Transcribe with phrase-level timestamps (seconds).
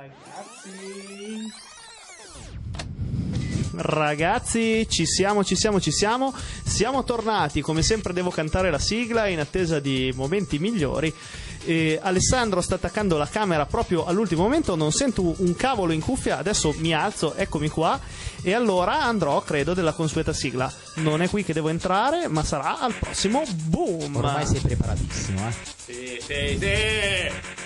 [0.00, 1.52] Ragazzi.
[3.76, 6.34] Ragazzi, ci siamo, ci siamo, ci siamo.
[6.64, 7.60] Siamo tornati.
[7.60, 11.12] Come sempre, devo cantare la sigla in attesa di momenti migliori.
[11.66, 14.74] E Alessandro sta attaccando la camera proprio all'ultimo momento.
[14.74, 16.38] Non sento un cavolo in cuffia.
[16.38, 18.00] Adesso mi alzo, eccomi qua.
[18.40, 20.72] E allora andrò, credo, della consueta sigla.
[20.94, 24.16] Non è qui che devo entrare, ma sarà al prossimo boom.
[24.16, 25.52] Ormai sei preparatissimo, eh?
[25.76, 27.59] Sì, sì, sì.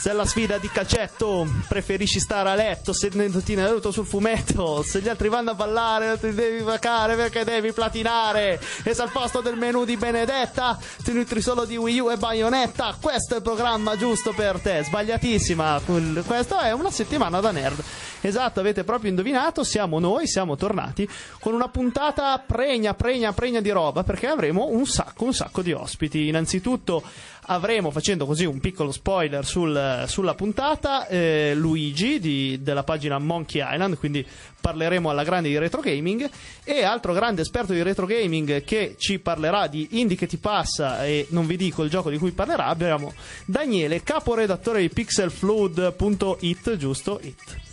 [0.00, 5.10] Se la sfida di calcetto preferisci stare a letto sedendoti naruto sul fumetto, se gli
[5.10, 8.58] altri vanno a ballare ti devi vacare perché devi platinare.
[8.82, 12.16] E se al posto del menù di Benedetta ti nutri solo di Wii U e
[12.16, 14.84] Bayonetta, questo è il programma giusto per te.
[14.84, 15.82] Sbagliatissima,
[16.24, 17.84] questa è una settimana da nerd.
[18.22, 21.06] Esatto, avete proprio indovinato, siamo noi, siamo tornati
[21.40, 25.72] con una puntata pregna, pregna, pregna di roba perché avremo un sacco, un sacco di
[25.72, 26.28] ospiti.
[26.28, 27.02] Innanzitutto
[27.50, 33.62] avremo, facendo così un piccolo spoiler sul, sulla puntata, eh, Luigi di, della pagina Monkey
[33.62, 34.24] Island, quindi
[34.60, 36.28] parleremo alla grande di retro gaming
[36.64, 41.04] e altro grande esperto di retro gaming che ci parlerà di Indie che ti passa
[41.04, 43.12] e non vi dico il gioco di cui parlerà, abbiamo
[43.44, 47.20] Daniele, caporedattore di pixelfluid.it, giusto?
[47.22, 47.69] It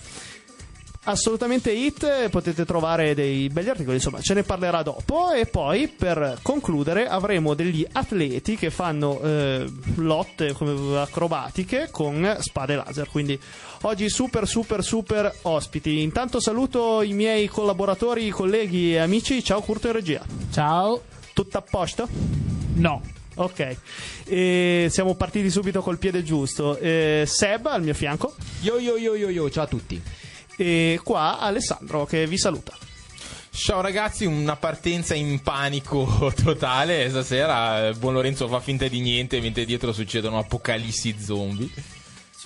[1.07, 6.39] assolutamente hit, potete trovare dei belli articoli, insomma ce ne parlerà dopo e poi per
[6.41, 10.53] concludere avremo degli atleti che fanno eh, lotte
[10.95, 13.39] acrobatiche con spade laser, quindi
[13.83, 16.01] oggi super super super ospiti.
[16.01, 20.25] Intanto saluto i miei collaboratori, colleghi e amici, ciao Curto in regia.
[20.51, 21.01] Ciao.
[21.33, 22.07] Tutto a posto?
[22.75, 23.01] No.
[23.39, 23.77] Ok,
[24.25, 26.75] e siamo partiti subito col piede giusto.
[26.77, 28.33] Eh, Seb al mio fianco.
[28.61, 30.01] Yo yo yo yo yo, ciao a tutti.
[30.59, 32.73] E qua Alessandro che vi saluta.
[33.51, 37.93] Ciao ragazzi, una partenza in panico totale stasera.
[37.93, 41.69] Buon Lorenzo fa finta di niente mentre dietro succedono apocalissi zombie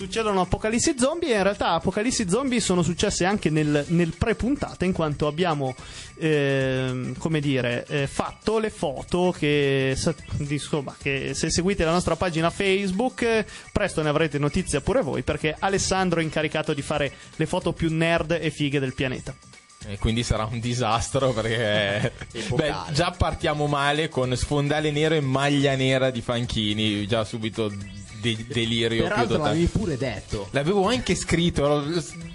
[0.02, 4.92] succedono apocalissi zombie e in realtà apocalissi zombie sono successe anche nel, nel pre-puntata in
[4.92, 5.76] quanto abbiamo
[6.16, 9.96] eh, come dire eh, fatto le foto che,
[10.38, 15.54] insomma, che se seguite la nostra pagina Facebook presto ne avrete notizia pure voi perché
[15.56, 19.32] Alessandro è incaricato di fare le foto più nerd e fighe del pianeta.
[19.84, 22.12] E quindi sarà un disastro perché
[22.54, 27.72] beh, già partiamo male con sfondale nero e maglia nera di Fanchini già subito
[28.22, 30.48] de- delirio Peraltro più l'avevi pure detto.
[30.52, 31.84] L'avevo anche scritto,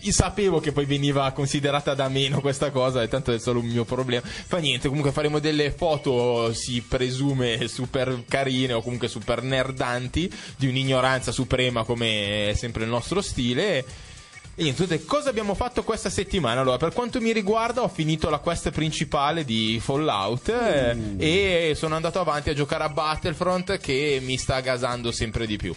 [0.09, 3.85] sapevo che poi veniva considerata da meno questa cosa, e tanto è solo un mio
[3.85, 4.25] problema.
[4.25, 10.67] Fa niente, comunque faremo delle foto, si presume, super carine o comunque super nerdanti, di
[10.67, 13.85] un'ignoranza suprema come è sempre il nostro stile.
[14.59, 16.62] E niente, cosa abbiamo fatto questa settimana?
[16.62, 21.16] Allora, per quanto mi riguarda, ho finito la quest principale di Fallout uh.
[21.19, 25.75] e sono andato avanti a giocare a Battlefront che mi sta gasando sempre di più.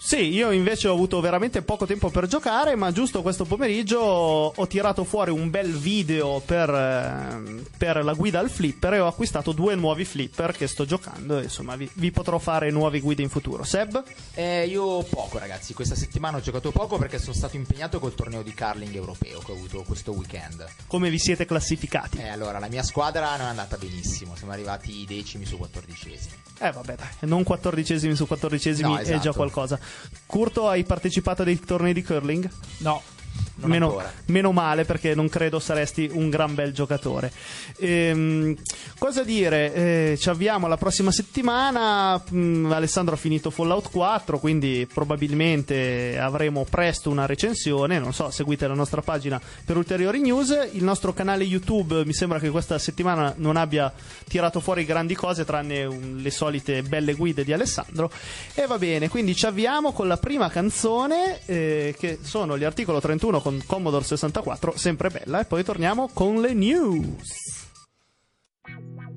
[0.00, 4.66] Sì, io invece ho avuto veramente poco tempo per giocare, ma giusto questo pomeriggio ho
[4.68, 9.50] tirato fuori un bel video per, eh, per la guida al flipper e ho acquistato
[9.50, 13.28] due nuovi flipper che sto giocando e insomma vi, vi potrò fare nuove guide in
[13.28, 13.64] futuro.
[13.64, 14.02] Seb?
[14.34, 18.42] Eh, io poco ragazzi, questa settimana ho giocato poco perché sono stato impegnato col torneo
[18.42, 20.64] di curling europeo che ho avuto questo weekend.
[20.86, 22.18] Come vi siete classificati?
[22.18, 26.34] Eh, allora, la mia squadra non è andata benissimo, siamo arrivati decimi su quattordicesimi.
[26.60, 29.16] Eh vabbè dai, non quattordicesimi su quattordicesimi no, esatto.
[29.16, 29.78] è già qualcosa.
[30.26, 32.50] Curto, hai partecipato a dei tornei di curling?
[32.78, 33.02] No.
[33.66, 37.32] Meno, meno, male perché non credo saresti un gran bel giocatore.
[37.78, 38.54] Ehm,
[38.98, 39.74] cosa dire?
[39.74, 42.22] Eh, ci avviamo la prossima settimana.
[42.32, 47.98] Mm, Alessandro ha finito Fallout 4, quindi probabilmente avremo presto una recensione.
[47.98, 50.56] Non so, seguite la nostra pagina per ulteriori news.
[50.72, 53.92] Il nostro canale YouTube mi sembra che questa settimana non abbia
[54.28, 58.10] tirato fuori grandi cose tranne un, le solite belle guide di Alessandro.
[58.54, 63.00] E va bene, quindi ci avviamo con la prima canzone eh, che sono gli articolo
[63.00, 67.66] 31 con Commodore 64, sempre bella, e poi torniamo con le news.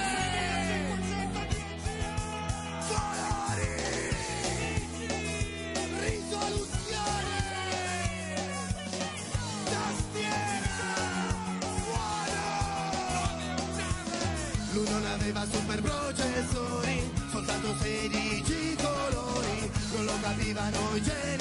[15.07, 21.40] Aveva super processori, soltanto 16 colori, non lo capivano i genitori,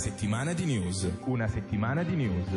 [0.00, 1.06] settimana di news.
[1.26, 2.48] Una settimana di news.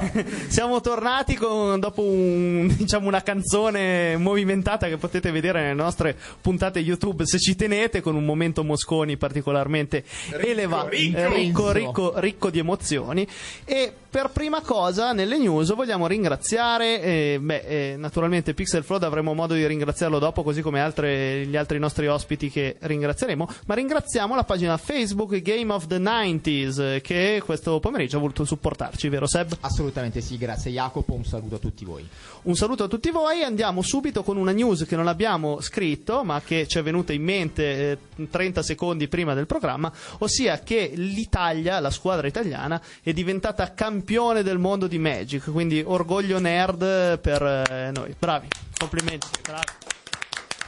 [0.48, 6.78] Siamo tornati con, dopo un- diciamo, una canzone movimentata che potete vedere nelle nostre puntate
[6.80, 11.18] YouTube se ci tenete, con un momento Mosconi particolarmente elevato, ricco.
[11.18, 13.26] eh, ricco, ricco, ricco di emozioni.
[13.64, 19.34] E per prima cosa nelle news vogliamo ringraziare, eh, beh, eh, naturalmente Pixel Flood avremo
[19.34, 24.34] modo di ringraziarlo dopo, così come altre- gli altri nostri ospiti che ringrazieremo, ma ringraziamo
[24.34, 29.26] la pagina Facebook Game of the 90s eh, che questo pomeriggio ha voluto supportarci, vero
[29.28, 29.56] Seb?
[29.60, 29.89] Assolutamente
[30.20, 32.06] sì, grazie Jacopo, un saluto a tutti voi.
[32.42, 36.40] Un saluto a tutti voi, andiamo subito con una news che non abbiamo scritto, ma
[36.44, 41.80] che ci è venuta in mente eh, 30 secondi prima del programma, ossia che l'Italia,
[41.80, 47.90] la squadra italiana, è diventata campione del mondo di Magic, quindi orgoglio nerd per eh,
[47.92, 48.14] noi.
[48.18, 48.48] Bravi,
[48.78, 49.64] complimenti, bravi.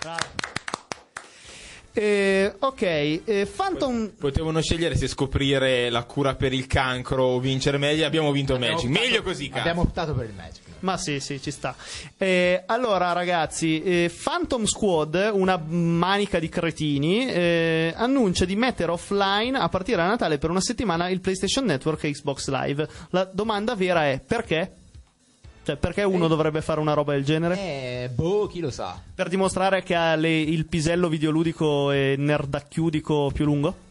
[0.00, 0.41] bravi.
[1.94, 4.12] Eh, ok, eh, Phantom...
[4.18, 8.06] Potevano scegliere se scoprire la cura per il cancro o vincere meglio.
[8.06, 8.86] Abbiamo vinto Magic.
[8.86, 9.60] optato- Meglio così, cazzo.
[9.60, 10.60] Abbiamo optato per il Magic.
[10.80, 11.76] Ma sì, sì, ci sta.
[12.18, 19.56] Eh, allora, ragazzi, eh, Phantom Squad, una manica di cretini, eh, annuncia di mettere offline
[19.56, 22.88] a partire da Natale per una settimana il PlayStation Network e Xbox Live.
[23.10, 24.72] La domanda vera è perché?
[25.64, 27.56] Cioè, perché uno dovrebbe fare una roba del genere?
[27.56, 29.00] Eh, boh, chi lo sa.
[29.14, 33.90] Per dimostrare che ha le- il pisello videoludico e nerdacchiudico più lungo?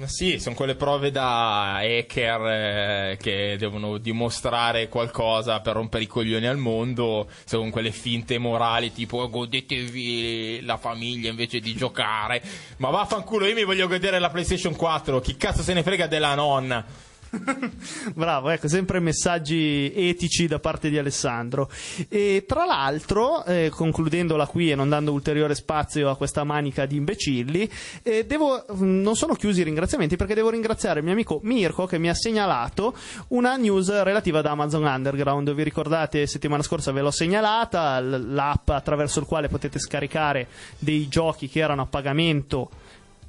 [0.00, 6.06] Ma sì, sono quelle prove da hacker eh, che devono dimostrare qualcosa per rompere i
[6.06, 7.28] coglioni al mondo.
[7.44, 12.42] Sono quelle finte morali tipo godetevi la famiglia invece di giocare.
[12.78, 15.20] Ma vaffanculo, io mi voglio godere la PlayStation 4.
[15.20, 16.82] Chi cazzo se ne frega della nonna?
[18.14, 21.70] Bravo, ecco, sempre messaggi etici da parte di Alessandro.
[22.08, 26.96] E tra l'altro, eh, concludendola qui e non dando ulteriore spazio a questa manica di
[26.96, 27.70] imbecilli,
[28.02, 31.86] eh, devo, mh, non sono chiusi i ringraziamenti perché devo ringraziare il mio amico Mirko
[31.86, 32.96] che mi ha segnalato
[33.28, 35.52] una news relativa ad Amazon Underground.
[35.52, 41.48] Vi ricordate, settimana scorsa ve l'ho segnalata, l'app attraverso il quale potete scaricare dei giochi
[41.48, 42.70] che erano a pagamento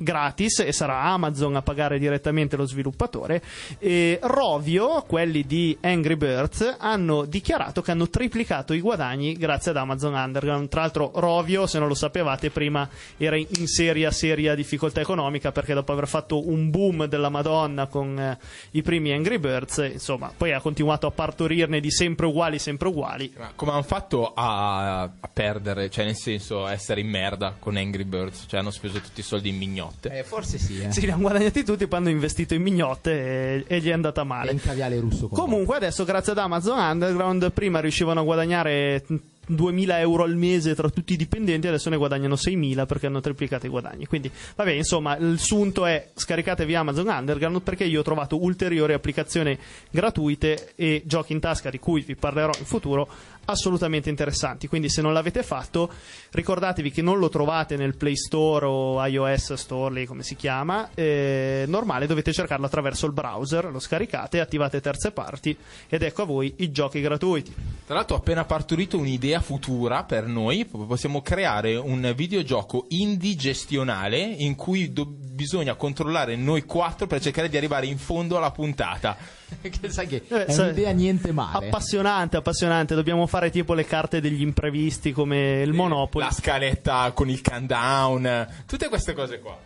[0.02, 3.42] gratis e sarà Amazon a pagare direttamente lo sviluppatore.
[3.80, 9.78] E Rovio, quelli di Angry Birds, hanno dichiarato che hanno triplicato i guadagni grazie ad
[9.78, 10.70] Amazon Underground.
[10.70, 15.74] Tra l'altro, Rovio, se non lo sapevate, prima era in seria, seria difficoltà economica perché
[15.74, 18.38] dopo aver fatto un boom della Madonna con eh,
[18.72, 23.34] i primi Angry Birds, insomma, poi ha continuato a partorirne di sempre uguali, sempre uguali.
[23.38, 27.76] Ma come hanno fatto a, a perdere, cioè nel senso a essere in merda con
[27.76, 28.46] Angry Birds?
[28.48, 29.58] Cioè hanno speso tutti i soldi in
[29.92, 30.18] mignotte.
[30.20, 30.92] Eh, forse sì, eh.
[30.94, 34.24] Sì, li hanno guadagnati tutti, poi hanno investito in mignotte e, e gli è andata
[34.24, 34.52] male.
[34.52, 35.28] in caviale russo.
[35.28, 39.04] con- Comunque adesso grazie ad Amazon Underground prima riuscivano a guadagnare
[39.48, 43.66] 2000 euro al mese tra tutti i dipendenti, adesso ne guadagnano 6000 perché hanno triplicato
[43.66, 44.06] i guadagni.
[44.06, 49.58] Quindi, vabbè, insomma, il sunto è scaricatevi Amazon Underground perché io ho trovato ulteriori applicazioni
[49.90, 53.10] gratuite e giochi in tasca di cui vi parlerò in futuro
[53.46, 54.68] assolutamente interessanti.
[54.68, 55.92] Quindi, se non l'avete fatto,
[56.32, 60.90] ricordatevi che non lo trovate nel Play Store o iOS Store, lì come si chiama,
[60.94, 65.56] eh, normale, dovete cercarlo attraverso il browser, lo scaricate, attivate terze parti
[65.88, 67.54] ed ecco a voi i giochi gratuiti.
[67.86, 74.56] Tra l'altro ho appena partorito un'idea futura per noi, possiamo creare un videogioco indigestionale in
[74.56, 79.40] cui do- bisogna controllare noi quattro per cercare di arrivare in fondo alla puntata.
[79.62, 81.68] che sai che Eh, è sai- un'idea niente male.
[81.68, 82.96] Appassionante, appassionante.
[82.96, 86.26] Dobbiamo fare tipo le carte degli imprevisti come il Monopoly.
[86.26, 89.58] La scaletta con il countdown, tutte queste cose qua.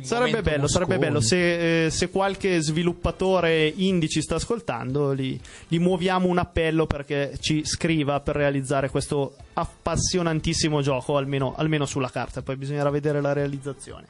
[0.00, 1.20] Sarebbe bello, sarebbe bello.
[1.20, 7.36] Se, eh, se qualche sviluppatore indie ci sta ascoltando, gli, gli muoviamo un appello perché
[7.40, 12.42] ci scriva per realizzare questo appassionantissimo gioco, almeno, almeno sulla carta.
[12.42, 14.06] Poi bisognerà vedere la realizzazione.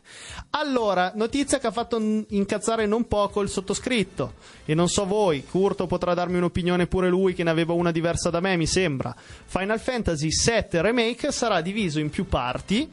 [0.50, 1.98] Allora, notizia che ha fatto
[2.28, 4.34] incazzare non poco il sottoscritto.
[4.64, 8.30] E non so voi, Curto potrà darmi un'opinione pure lui che ne aveva una diversa
[8.30, 9.14] da me, mi sembra.
[9.16, 12.88] Final Fantasy VII Remake sarà diviso in più parti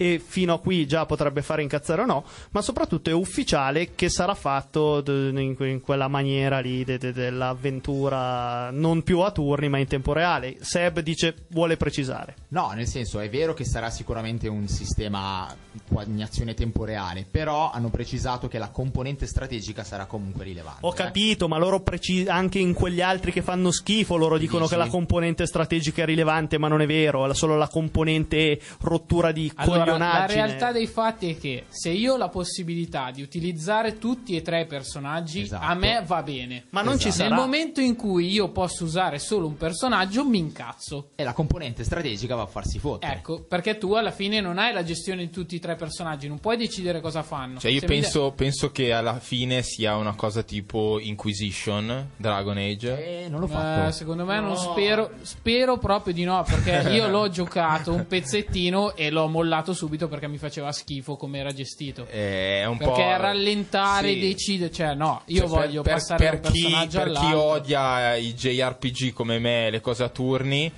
[0.00, 4.08] e fino a qui già potrebbe fare incazzare o no, ma soprattutto è ufficiale che
[4.08, 9.68] sarà fatto in, que- in quella maniera lì de- de- dell'avventura non più a turni
[9.68, 10.56] ma in tempo reale.
[10.60, 12.34] Seb dice vuole precisare.
[12.48, 15.54] No, nel senso è vero che sarà sicuramente un sistema
[16.06, 20.78] in azione temporeale, però hanno precisato che la componente strategica sarà comunque rilevante.
[20.80, 20.96] Ho eh.
[20.96, 24.72] capito, ma loro preci- anche in quegli altri che fanno schifo loro dicono Dici?
[24.72, 29.30] che la componente strategica è rilevante, ma non è vero, è solo la componente rottura
[29.30, 33.98] di Allora, la realtà dei fatti è che se io ho la possibilità di utilizzare
[33.98, 35.64] tutti e tre i personaggi, Esatto.
[35.66, 36.64] a me va bene.
[36.70, 37.34] Ma non ci Nel sarà.
[37.34, 41.10] momento in cui io posso usare solo un personaggio, mi incazzo.
[41.14, 43.12] E la componente strategica va a farsi fottere.
[43.14, 46.38] Ecco, perché tu alla fine non hai la gestione di tutti i tre personaggi, non
[46.38, 47.58] puoi decidere cosa fanno.
[47.58, 52.56] Cioè, io mi dai- penso, penso che alla fine sia una cosa tipo Inquisition, Dragon
[52.56, 53.24] Age.
[53.24, 53.88] Eh, non l'ho fatto.
[53.88, 58.94] Eh, secondo me non spero, spero proprio di no, perché io l'ho giocato un pezzettino
[58.94, 62.06] e l'ho mollato subito perché mi faceva schifo come era gestito.
[62.10, 64.20] Eh, È un Perché rallentare, sì.
[64.20, 68.14] decidere, cioè no, io Cioè, voglio per, passare per un chi, personaggio per chi odia
[68.16, 70.70] i JRPG come me, le cose a turni,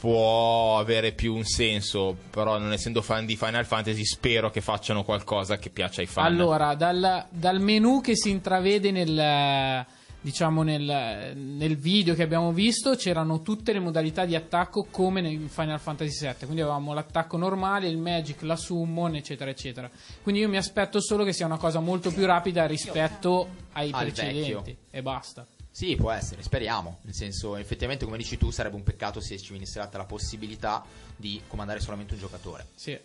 [0.00, 2.16] può avere più un senso.
[2.30, 6.24] Però, non essendo fan di Final Fantasy, spero che facciano qualcosa che piaccia ai fan.
[6.24, 9.86] Allora, dal, dal menu che si intravede nel
[10.22, 15.48] diciamo nel, nel video che abbiamo visto c'erano tutte le modalità di attacco come nel
[15.48, 19.90] Final Fantasy VII quindi avevamo l'attacco normale, il magic, la summon eccetera eccetera
[20.22, 24.00] quindi io mi aspetto solo che sia una cosa molto più rapida rispetto ai Al
[24.02, 24.76] precedenti vecchio.
[24.90, 26.98] e basta Sì, può essere, speriamo.
[27.02, 30.84] Nel senso, effettivamente, come dici tu, sarebbe un peccato se ci venisse data la possibilità
[31.16, 32.66] di comandare solamente un giocatore.
[32.74, 32.98] sì.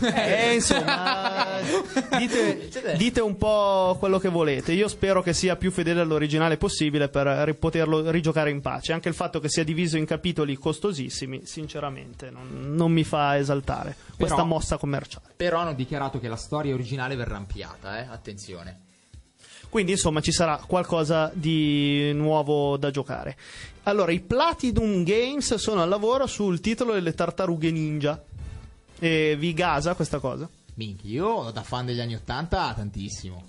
[0.00, 1.58] Eh, insomma,
[2.18, 4.72] dite, dite un po' quello che volete.
[4.72, 8.92] Io spero che sia più fedele all'originale possibile per ri- poterlo rigiocare in pace.
[8.92, 13.96] Anche il fatto che sia diviso in capitoli costosissimi, sinceramente, non, non mi fa esaltare
[14.16, 15.26] questa Però- mossa commerciale.
[15.36, 18.06] Però hanno dichiarato che la storia originale verrà ampliata, eh?
[18.10, 18.80] Attenzione.
[19.68, 23.36] Quindi, insomma, ci sarà qualcosa di nuovo da giocare.
[23.84, 28.22] Allora, i Platinum Games sono al lavoro sul titolo delle tartarughe ninja.
[28.98, 30.48] E vi gasa questa cosa?
[30.74, 33.44] Minchia, io da fan degli anni 80 tantissimo.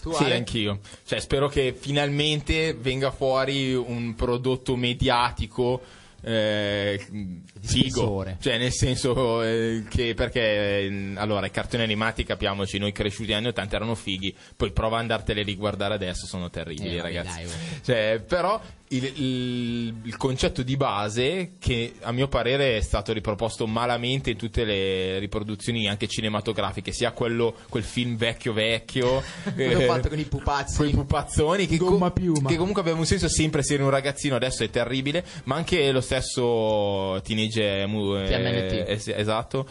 [0.00, 0.36] Tu Sì, Ale?
[0.36, 0.80] anch'io.
[1.04, 5.82] Cioè, spero che finalmente venga fuori un prodotto mediatico.
[6.22, 7.06] Eh,
[7.60, 13.28] figo, cioè nel senso eh, che perché eh, allora i cartoni animati capiamoci noi cresciuti
[13.28, 17.02] negli anni 80 erano fighi poi prova ad andartele a riguardare adesso sono terribili Eh,
[17.02, 17.50] ragazzi dai, oh.
[17.84, 23.66] cioè, però il, il- il concetto di base che a mio parere è stato riproposto
[23.66, 29.22] malamente in tutte le riproduzioni anche cinematografiche sia quello quel film vecchio vecchio
[29.54, 30.76] Quello eh, fatto con i pupazzi.
[30.76, 31.76] con i pupazzoni che,
[32.12, 32.48] piuma.
[32.48, 35.90] che comunque aveva un senso sempre se eri un ragazzino adesso è terribile ma anche
[35.90, 39.66] lo stesso Teenage eh, eh, esatto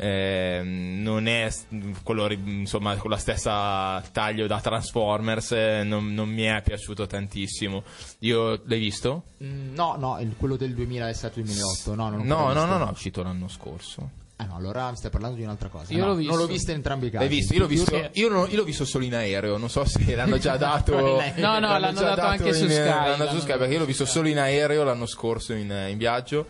[0.00, 1.66] eh, non è s-
[2.04, 7.06] quello ri- insomma con la stessa taglio da Transformers eh, non, non mi è piaciuto
[7.06, 7.82] tantissimo
[8.20, 9.24] io l'hai visto?
[9.42, 11.94] Mm, no, no, il- quello del 2007-2008.
[11.94, 12.66] No, non l'ho no ancora no visto.
[12.66, 15.92] no no è uscito l'anno scorso Ah no, allora stai parlando di un'altra cosa.
[15.92, 16.30] Io No, l'ho visto.
[16.32, 17.24] Non l'ho visto in entrambi i casi.
[17.26, 17.54] L'hai visto?
[17.54, 20.38] Io l'ho visto, io, non- io l'ho visto solo in aereo, non so se l'hanno
[20.38, 21.20] già dato.
[21.34, 23.58] No, no, l'hanno già dato anche su in- Sky, l'hanno dato su l'hanno Sky dato
[23.58, 26.46] perché io l'ho su visto solo in aereo l'anno scorso in, in viaggio.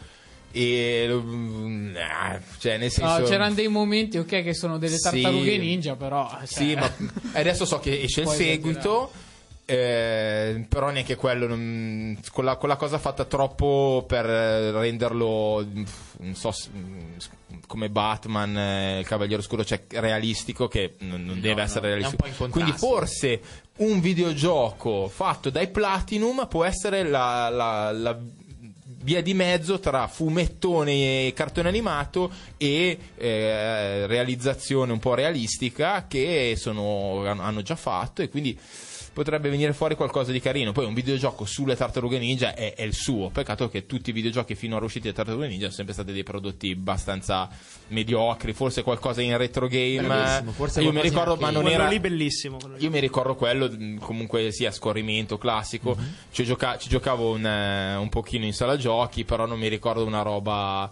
[0.50, 3.18] E mm, ah, cioè, nel senso.
[3.20, 5.02] No, c'erano dei momenti, ok, che sono delle Sì.
[5.02, 6.28] tartarughe ninja, però.
[6.38, 6.90] cioè, Sì, ma
[7.32, 9.10] adesso so che esce il seguito.
[9.70, 15.62] eh, però neanche quello non- quella, quella cosa fatta troppo per renderlo
[16.20, 17.00] non so mm,
[17.66, 22.48] come Batman eh, il Cavaliere Oscuro cioè realistico che non, non deve no, essere realistico
[22.48, 23.40] quindi forse
[23.76, 28.18] un videogioco fatto dai Platinum può essere la, la- la
[29.02, 36.54] via di mezzo tra fumettone e cartone animato e eh, realizzazione un po' realistica che
[36.56, 38.58] sono, hanno già fatto e quindi
[39.18, 40.70] potrebbe venire fuori qualcosa di carino.
[40.70, 43.30] Poi un videogioco sulle tartarughe ninja è, è il suo.
[43.30, 46.70] Peccato che tutti i videogiochi finora usciti da tartarughe ninja sono sempre stati dei prodotti
[46.70, 47.48] abbastanza
[47.88, 50.44] mediocri, forse qualcosa in retro game.
[50.54, 52.58] Forse Io mi ricordo, ma non Quello era lì bellissimo.
[52.76, 52.84] lì.
[52.84, 55.96] io mi ricordo quello, mh, comunque sia scorrimento classico.
[55.98, 56.14] Mhm.
[56.30, 60.04] Ci, gioca- ci giocavo un, eh, un pochino in sala giochi, però non mi ricordo
[60.04, 60.90] una roba.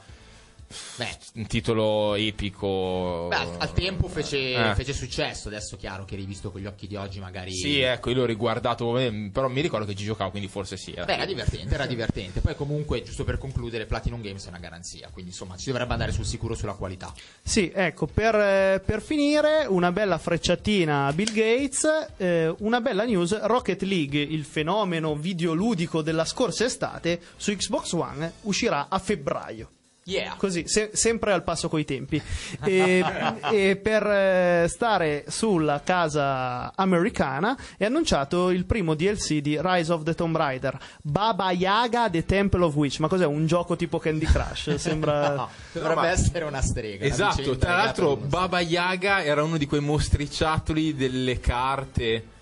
[0.96, 3.26] Beh, Un titolo epico.
[3.28, 4.74] beh, al, al tempo fece, Eh.
[4.74, 5.48] fece successo.
[5.48, 7.52] Adesso, chiaro che rivisto con gli occhi di oggi, magari.
[7.52, 10.92] Sì, ecco, io l'ho riguardato, eh, però mi ricordo che ci giocavo, quindi forse sì.
[10.92, 11.04] era.
[11.04, 12.40] Beh, era divertente, era divertente.
[12.40, 15.08] Poi, comunque, giusto per concludere, Platinum Games è una garanzia.
[15.12, 17.12] Quindi, insomma, ci dovrebbe andare sul sicuro sulla qualità.
[17.42, 23.04] Sì, ecco, per, eh, per finire, una bella frecciatina a Bill Gates, eh, una bella
[23.04, 29.70] news, Rocket League, il fenomeno videoludico della scorsa estate, su Xbox One uscirà a febbraio.
[30.08, 30.36] Yeah.
[30.36, 32.22] Così, se- sempre al passo coi tempi.
[32.62, 33.04] E,
[33.50, 40.04] e per eh, stare sulla casa americana è annunciato il primo DLC di Rise of
[40.04, 43.00] the Tomb Raider, Baba Yaga The Temple of Witch.
[43.00, 43.26] Ma cos'è?
[43.26, 44.76] Un gioco tipo Candy Crush?
[44.78, 45.34] Sembra...
[45.34, 47.04] No, dovrebbe ma- essere una strega.
[47.04, 52.34] Esatto, tra l'altro Baba Yaga era uno di quei mostriciattoli delle carte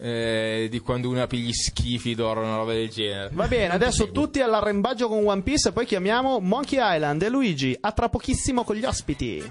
[0.00, 3.30] eh, di quando uno apre gli schifi d'oro, una roba del genere.
[3.32, 7.76] Va bene, adesso tutti all'arrembaggio con One Piece e poi chiamiamo Monkey Island e Luigi.
[7.78, 9.42] A tra pochissimo con gli ospiti.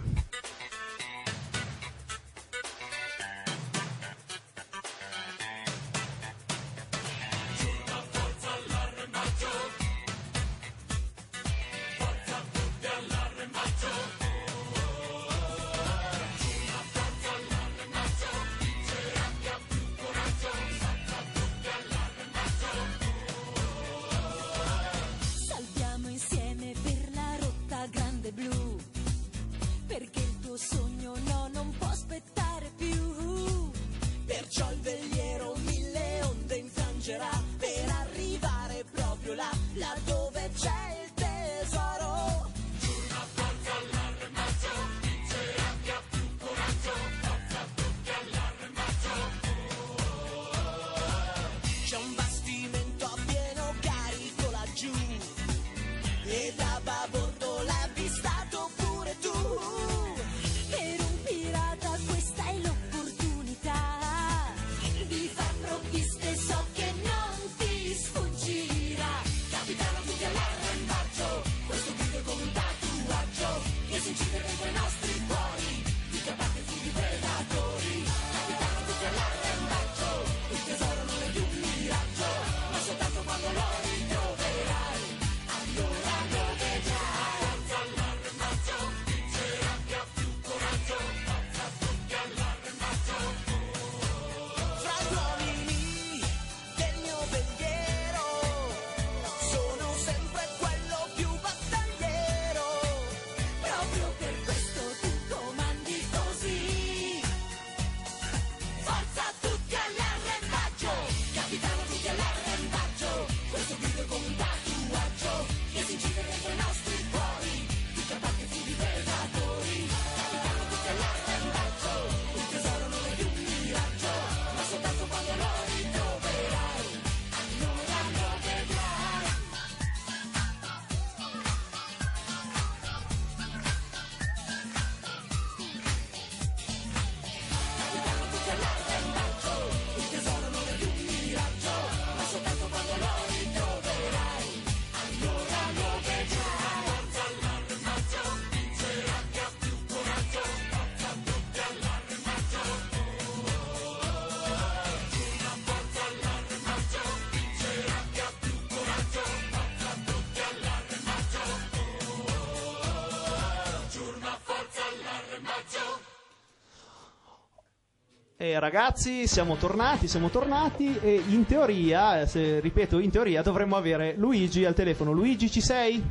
[168.42, 173.75] E ragazzi, siamo tornati, siamo tornati e in teoria, eh, se, ripeto, in teoria dovremmo
[173.75, 175.12] avere Luigi al telefono.
[175.12, 176.02] Luigi, ci sei?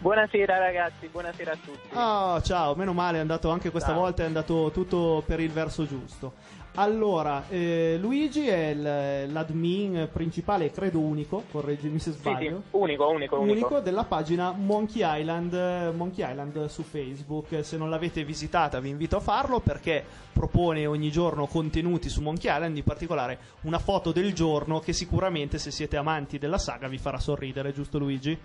[0.00, 1.88] Buonasera ragazzi, buonasera a tutti.
[1.92, 4.00] Ah, ciao, meno male, è andato anche questa Ciao.
[4.00, 6.34] volta, è andato tutto per il verso giusto.
[6.74, 12.62] Allora, eh, Luigi è il- l'admin principale, credo unico, correggimi se Sì, sì, sbaglio.
[12.70, 13.52] unico, unico, unico.
[13.52, 17.64] unico della pagina Monkey Island, Monkey Island su Facebook.
[17.64, 22.52] Se non l'avete visitata, vi invito a farlo perché propone ogni giorno contenuti su Monkey
[22.54, 26.98] Island, in particolare una foto del giorno che sicuramente, se siete amanti della saga, vi
[26.98, 28.38] farà sorridere, giusto Luigi?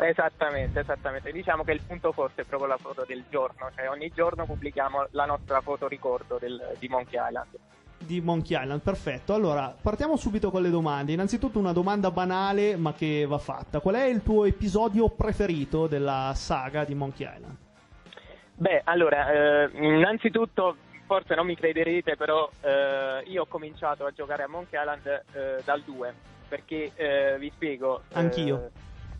[0.00, 1.32] Esattamente, esattamente.
[1.32, 5.08] Diciamo che il punto forte è proprio la foto del giorno, cioè ogni giorno pubblichiamo
[5.10, 7.48] la nostra foto ricordo del- di Monkey Island.
[7.98, 9.34] Di Monkey Island, perfetto.
[9.34, 11.10] Allora, partiamo subito con le domande.
[11.12, 13.80] Innanzitutto una domanda banale ma che va fatta.
[13.80, 17.56] Qual è il tuo episodio preferito della saga di Monkey Island?
[18.54, 19.30] Beh, allora,
[19.64, 24.78] eh, innanzitutto, forse non mi crederete, però eh, io ho cominciato a giocare a Monkey
[24.78, 26.14] Island eh, dal 2,
[26.48, 28.02] perché eh, vi spiego.
[28.10, 28.70] eh, Anch'io.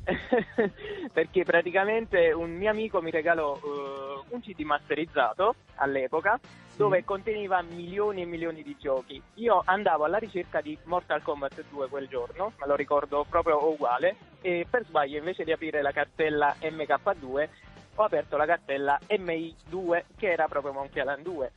[1.13, 6.39] perché praticamente un mio amico mi regalò eh, un CD masterizzato all'epoca
[6.77, 9.21] dove conteneva milioni e milioni di giochi.
[9.35, 14.15] Io andavo alla ricerca di Mortal Kombat 2 quel giorno, me lo ricordo proprio uguale,
[14.41, 17.49] e per sbaglio invece di aprire la cartella MK2
[17.97, 21.53] ho aperto la cartella MI2 che era proprio Monkey Island 2.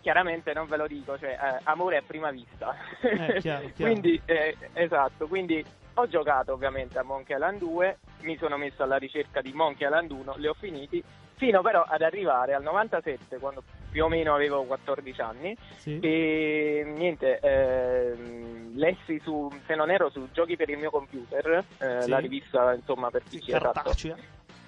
[0.00, 2.74] Chiaramente non ve lo dico, cioè eh, amore a prima vista.
[3.00, 3.92] Eh, chiaro, chiaro.
[3.92, 8.96] quindi, eh, esatto, quindi ho giocato ovviamente a Monkey Island 2, mi sono messo alla
[8.96, 11.02] ricerca di Monkey Island 1, li ho finiti,
[11.34, 15.98] fino però ad arrivare al 97, quando più o meno avevo 14 anni, Sì.
[16.00, 22.02] e niente, ehm, lessi su, se non ero su Giochi per il mio computer, eh,
[22.02, 22.08] Sì.
[22.08, 23.72] la rivista insomma per PC, esatto.
[23.72, 24.16] Cartacea.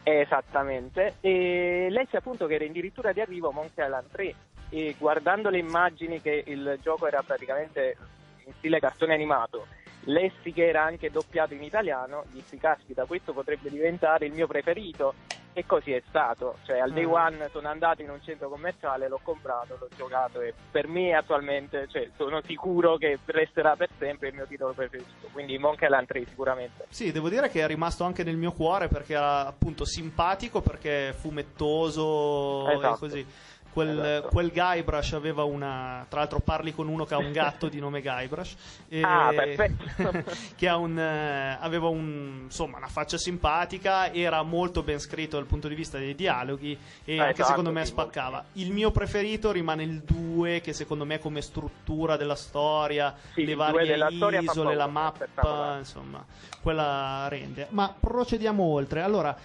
[0.07, 4.35] Esattamente, e lessi appunto che era addirittura di arrivo Monkey Island 3
[4.69, 7.97] e guardando le immagini che il gioco era praticamente
[8.45, 9.67] in stile cartone animato,
[10.07, 15.15] lessi che era anche doppiato in italiano, dissi caspita questo potrebbe diventare il mio preferito
[15.57, 17.13] e così è stato, cioè al day Mm.
[17.13, 21.87] one sono andato in un centro commerciale, l'ho comprato, l'ho giocato e per me attualmente
[21.89, 26.25] cioè, sono sicuro che resterà per sempre il mio titolo preferito, quindi Monkey Island 3
[26.27, 26.87] sicuramente.
[26.89, 31.13] Sì, devo dire che è rimasto anche nel mio cuore perché era appunto simpatico, perché
[31.17, 32.99] fumettoso e Esatto.
[32.99, 33.27] così.
[33.75, 34.29] Quel, Esatto.
[34.29, 36.07] quel Guybrush aveva una.
[36.09, 38.55] Tra l'altro, parli con uno che ha un gatto di nome Guybrush.
[38.89, 40.23] e- Ah, perfetto.
[40.55, 45.47] che ha un, eh, aveva un, insomma, una faccia simpatica, era molto ben scritto dal
[45.47, 48.45] punto di vista dei dialoghi e Eh, anche esatto, secondo me spaccava.
[48.53, 53.57] Il mio preferito rimane il 2, che secondo me come struttura della storia, Sì, le
[53.57, 53.97] varie
[54.41, 56.25] isole, la mappa, insomma,
[56.63, 57.67] quella rende.
[57.71, 59.03] Ma procediamo oltre.
[59.03, 59.37] Allora,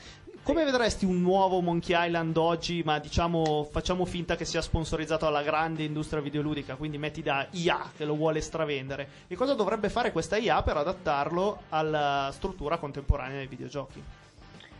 [0.44, 5.44] come vedresti un nuovo Monkey Island oggi, ma diciamo facciamo finta che sia sponsorizzato dalla
[5.44, 9.08] grande industria videoludica, quindi metti da IA che lo vuole stravendere.
[9.28, 14.04] E cosa dovrebbe fare questa IA per adattarlo alla struttura contemporanea dei videogiochi?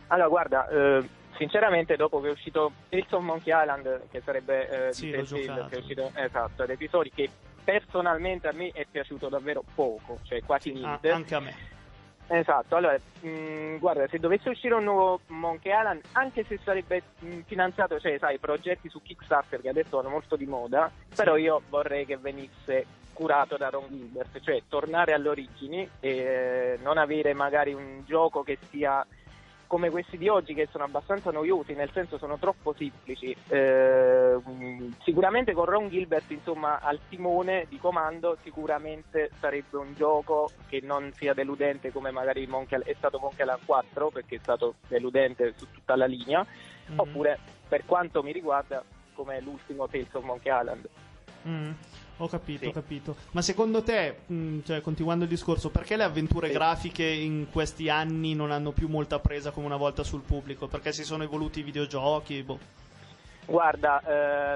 [0.08, 5.10] Allora, guarda, eh, sinceramente, dopo che è uscito of Monkey Island, che sarebbe eh, Sì,
[5.24, 5.66] giocato.
[5.68, 7.30] che è uscito, esatto, ad episodi che
[7.62, 11.10] personalmente a me è piaciuto davvero poco, cioè quasi Ah, niente.
[11.12, 11.54] anche a me.
[12.32, 17.40] Esatto, allora, mh, guarda, se dovesse uscire un nuovo Monkey Island, anche se sarebbe mh,
[17.40, 22.06] finanziato, cioè, sai, progetti su Kickstarter che adesso vanno molto di moda, però io vorrei
[22.06, 27.74] che venisse curato da Ron Gilbert, cioè tornare alle origini e eh, non avere magari
[27.74, 29.04] un gioco che sia
[29.70, 33.36] come questi di oggi che sono abbastanza noiosi, nel senso sono troppo semplici.
[33.46, 34.36] Eh,
[35.04, 41.12] sicuramente con Ron Gilbert, insomma, al timone di comando, sicuramente sarebbe un gioco che non
[41.12, 45.70] sia deludente come magari Monkey, è stato Monkey Island 4, perché è stato deludente su
[45.70, 46.44] tutta la linea,
[46.88, 46.98] Mhm.
[46.98, 48.82] oppure per quanto mi riguarda
[49.14, 50.88] come l'ultimo Tales of Monkey Island.
[51.46, 51.70] Mm,
[52.20, 52.66] Ho capito, Sì.
[52.68, 53.16] ho capito.
[53.30, 56.52] Ma secondo te, mh, cioè, continuando il discorso, perché le avventure Sì.
[56.52, 60.66] grafiche in questi anni non hanno più molta presa come una volta sul pubblico?
[60.68, 62.42] Perché si sono evoluti i videogiochi?
[62.42, 62.58] Boh.
[63.46, 64.02] Guarda,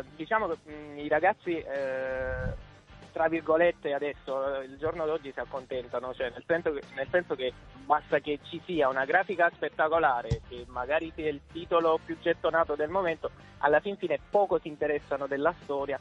[0.00, 2.72] eh, diciamo che mh, i ragazzi, eh,
[3.12, 7.35] tra virgolette, adesso, eh, il giorno d'oggi si accontentano, cioè nel senso, che, nel senso
[7.35, 7.53] che
[7.87, 12.90] basta che ci sia una grafica spettacolare, che magari sia il titolo più gettonato del
[12.90, 15.98] momento, alla fin fine poco si interessano della storia.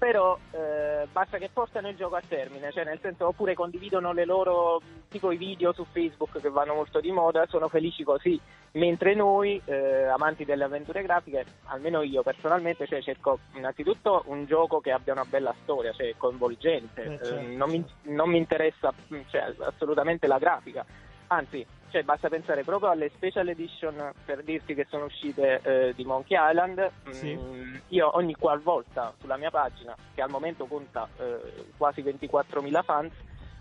[0.00, 4.24] Però eh, basta che portano il gioco a termine, cioè nel senso oppure condividono le
[4.24, 8.40] loro tipo i video su Facebook che vanno molto di moda, sono felici così,
[8.72, 14.80] mentre noi eh, amanti delle avventure grafiche, almeno io personalmente, cioè, cerco innanzitutto un gioco
[14.80, 17.56] che abbia una bella storia, cioè coinvolgente, Eh, Eh, certo.
[17.58, 18.94] non, mi, non mi interessa
[19.28, 20.82] cioè, assolutamente la grafica,
[21.26, 26.04] anzi cioè, basta pensare proprio alle special edition per dirti che sono uscite eh, di
[26.04, 26.90] Monkey Island.
[27.10, 27.36] Sì.
[27.36, 33.12] Mm, io ogni qualvolta sulla mia pagina, che al momento conta eh, quasi 24.000 fans,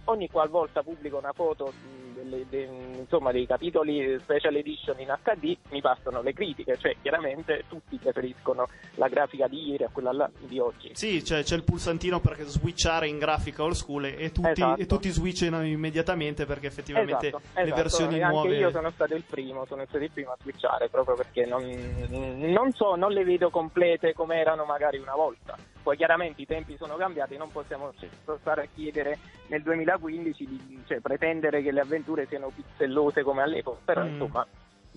[0.05, 5.57] ogni qualvolta pubblico una foto mh, delle- de- insomma, dei capitoli special edition in HD
[5.71, 10.29] mi passano le critiche, cioè chiaramente tutti preferiscono la grafica di ieri a quella là
[10.39, 10.91] di oggi.
[10.93, 14.81] Sì, cioè, c'è il pulsantino per switchare in grafica old school e, tutti, Esatto.
[14.81, 17.81] e tutti switchano immediatamente perché effettivamente Esatto, le esatto.
[17.81, 18.57] versioni anche nuove...
[18.57, 21.63] io sono stato il primo, sono stato il primo a switchare proprio perché non,
[22.09, 25.57] non so, non le vedo complete come erano magari una volta.
[25.81, 30.79] Poi chiaramente i tempi sono cambiati, non possiamo certo stare a chiedere nel 2015 di
[30.87, 34.07] cioè, pretendere che le avventure siano pizzellose come all'epoca, però Mm.
[34.11, 34.45] insomma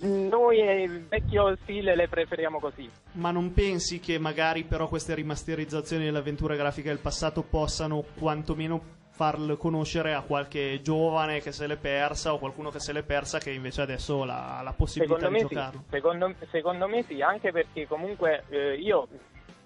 [0.04, 2.90] noi il vecchio stile le preferiamo così.
[3.12, 9.56] Ma non pensi che magari però queste rimasterizzazioni dell'avventura grafica del passato possano quantomeno farlo
[9.58, 13.50] conoscere a qualche giovane che se l'è persa o qualcuno che se l'è persa che
[13.52, 15.84] invece adesso ha la, la possibilità Secondo di me, sì, giocarlo?
[15.90, 19.06] secondo, secondo me sì, anche perché comunque eh, io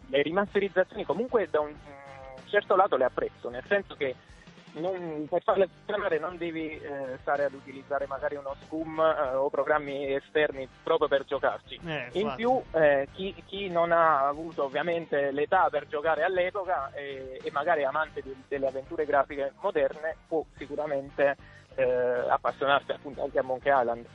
[0.09, 1.73] le rimasterizzazioni comunque da un
[2.47, 4.15] certo lato le apprezzo, nel senso che
[4.81, 9.49] non- per farle funzionare non devi eh, stare ad utilizzare magari uno scum eh, o
[9.49, 11.81] programmi esterni proprio per giocarci.
[11.87, 17.41] Eh, In più, eh, chi, chi non ha avuto ovviamente l'età per giocare all'epoca eh,
[17.43, 21.37] e magari è amante di- delle avventure grafiche moderne può sicuramente
[21.75, 21.85] eh,
[22.29, 24.07] appassionarsi appunto anche a Monkey Island.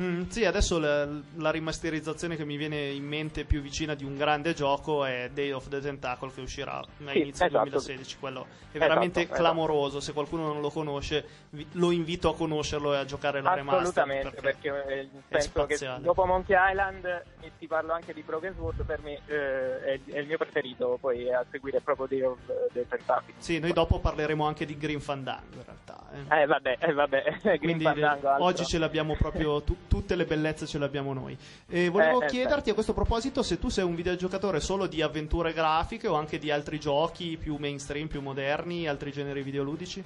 [0.00, 4.16] Mm, sì, adesso la, la rimasterizzazione che mi viene in mente più vicina di un
[4.16, 7.64] grande gioco è Day of the Tentacle che uscirà a Sì, inizio esatto.
[7.64, 8.16] 2016.
[8.18, 9.36] Quello è Esatto, veramente esatto.
[9.38, 10.00] clamoroso.
[10.00, 13.80] Se qualcuno non lo conosce, vi- lo invito a conoscerlo e a giocare la remaster.
[13.82, 16.02] Assolutamente, perché, eh, penso che spaziale.
[16.02, 17.04] dopo Monkey Island
[17.40, 20.96] e ti parlo anche di Broken Sword, per me eh, è, è il mio preferito,
[21.00, 22.38] poi a seguire proprio Day of
[22.72, 23.34] the Tentacle.
[23.38, 25.98] Sì, noi dopo parleremo anche di Green Fandango in realtà.
[26.12, 26.42] eh.
[26.42, 30.78] Eh vabbè, eh vabbè, Quindi eh, oggi ce l'abbiamo proprio tu- tutte le bellezze ce
[30.78, 31.36] le abbiamo noi.
[31.68, 35.02] E volevo Eh, eh, chiederti a questo proposito se tu sei un videogiocatore solo di
[35.02, 40.02] avventure grafiche o anche di altri giochi più mainstream, più moderni, altri generi videoludici?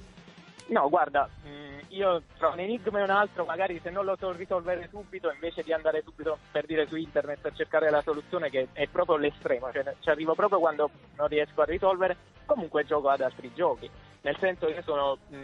[0.69, 4.31] No, guarda, mh, io tra un enigma e un altro, magari se non lo so
[4.31, 8.69] risolvere subito, invece di andare subito per dire su internet a cercare la soluzione, che
[8.73, 12.17] è proprio l'estremo, cioè ci arrivo proprio quando non riesco a risolvere,
[12.47, 13.87] comunque gioco ad altri giochi.
[14.25, 15.19] Nel senso che sono.
[15.27, 15.37] mh,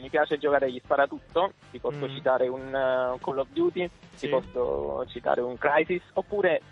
[0.00, 2.14] mi piace giocare agli sparatutto, ti posso Mm.
[2.14, 4.24] citare un uh, Call of Duty, Sì.
[4.24, 6.62] ti posso citare un Crisis, oppure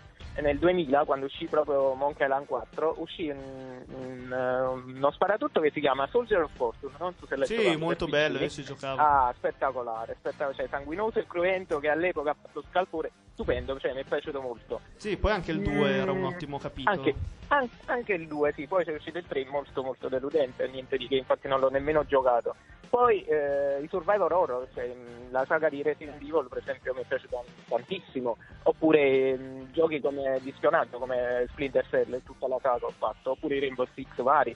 [0.41, 5.71] nel 2000, quando uscì proprio Monkey Island 4, uscì un- un, uh, uno sparatutto che
[5.71, 9.01] si chiama Soldier of Fortune, non so se l'hai Sì, molto bello, io ci giocavo.
[9.01, 14.01] Ah, spettacolare, spettacolare, cioè sanguinoso e cruento che all'epoca ha fatto scalpore, stupendo, cioè mi
[14.01, 14.81] è piaciuto molto.
[14.95, 16.95] Sì, poi anche il 2 era un Mm, ottimo capitolo.
[17.01, 17.15] Anche,
[17.49, 21.07] an- anche il 2, sì, poi c'è uscito il 3 molto molto deludente, niente di
[21.07, 22.55] che, infatti non l'ho nemmeno giocato.
[22.89, 24.91] Poi eh, i Survivor Horror, cioè,
[25.29, 30.39] la saga di Resident Evil per esempio mi è piaciuta tantissimo, oppure mh, giochi come
[30.41, 34.55] di spionaggio come Splinter Cell tutta la saga ho fatto, oppure i Rainbow Six vari.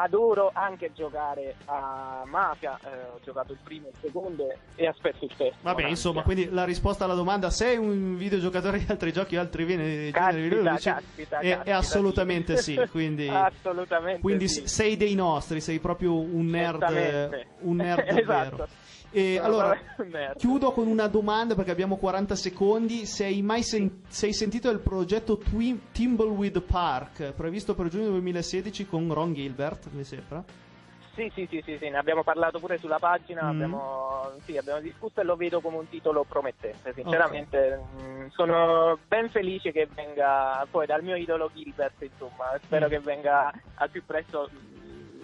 [0.00, 5.24] Adoro anche giocare a Mafia, eh, ho giocato il primo e il secondo e aspetto
[5.24, 5.56] il terzo.
[5.62, 6.34] Vabbè, insomma, ansia.
[6.34, 10.78] quindi la risposta alla domanda sei un videogiocatore di altri giochi o altri viene- generi
[10.78, 12.86] caspita, è, è assolutamente sì, sì.
[12.90, 14.68] quindi, Assolutamente quindi sì.
[14.68, 18.56] sei dei nostri, sei proprio un nerd, un nerd Esatto.
[18.56, 18.68] vero.
[19.10, 20.36] E allora, proprio un nerd.
[20.38, 23.06] chiudo con una domanda perché abbiamo 40 secondi.
[23.06, 28.86] Se hai mai sen- sei sentito del progetto Twi- Timbleweed Park, previsto per giugno 2016
[28.86, 30.44] con Ron Gilbert, mi sembra?
[31.14, 33.48] Sì, sì, sì, sì, sì, ne abbiamo parlato pure sulla pagina, Mm.
[33.48, 36.92] abbiamo, sì, abbiamo discusso e lo vedo come un titolo promettente.
[36.94, 42.90] Sinceramente, mh, sono ben felice che venga poi dal mio idolo Gilbert, insomma, spero Mm.
[42.90, 44.48] che venga al più presto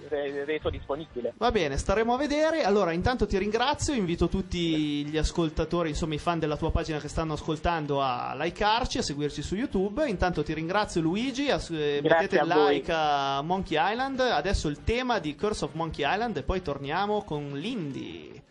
[0.08, 1.32] reso disponibile.
[1.36, 2.62] Va bene, staremo a vedere.
[2.62, 7.08] Allora, intanto ti ringrazio, invito tutti gli ascoltatori, insomma i fan della tua pagina che
[7.08, 10.08] stanno ascoltando a likearci, a seguirci su YouTube.
[10.08, 12.74] Intanto ti ringrazio Luigi, a- eh, mettete voi.
[12.74, 14.20] like a Monkey Island.
[14.20, 18.42] Adesso il tema di Curse of Monkey Island e poi torniamo con l'Indy.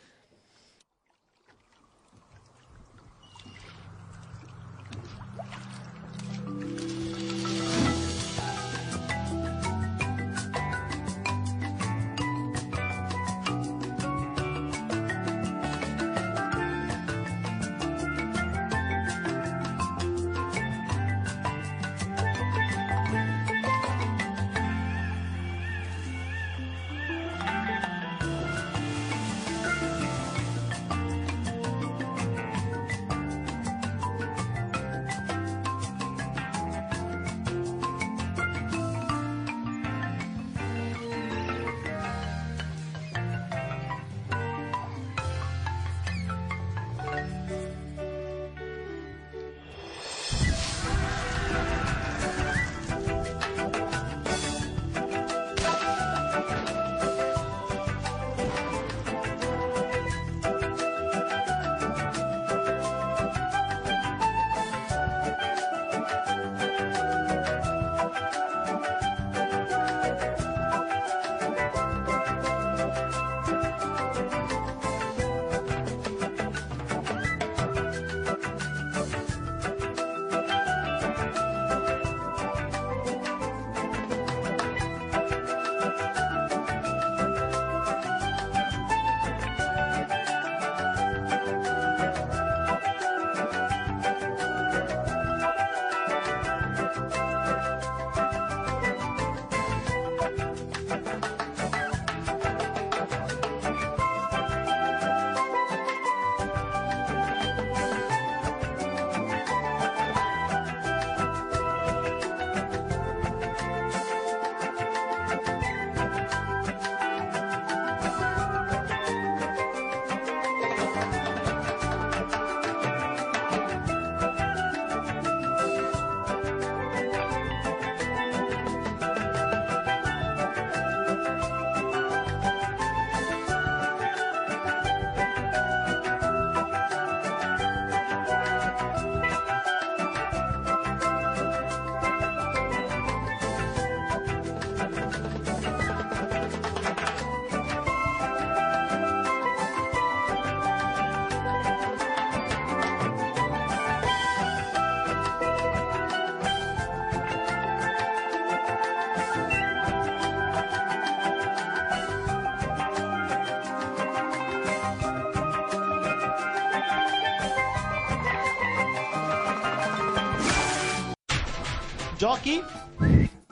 [172.23, 172.63] Giochi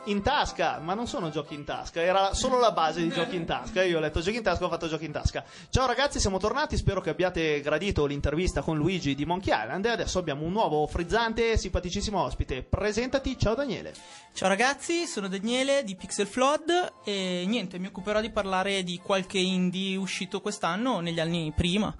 [0.05, 3.43] in tasca, ma non sono giochi in tasca, era solo la base di giochi in
[3.43, 3.83] tasca.
[3.83, 5.43] Io ho letto giochi in tasca, ho fatto giochi in tasca.
[5.69, 6.77] Ciao ragazzi, siamo tornati.
[6.77, 9.83] Spero che abbiate gradito l'intervista con Luigi di Monkey Island.
[9.87, 12.63] E adesso abbiamo un nuovo frizzante e simpaticissimo ospite.
[12.63, 13.93] Presentati, ciao Daniele.
[14.33, 19.37] Ciao ragazzi, sono Daniele di Pixel Flood e niente, mi occuperò di parlare di qualche
[19.37, 21.93] indie uscito quest'anno negli anni prima.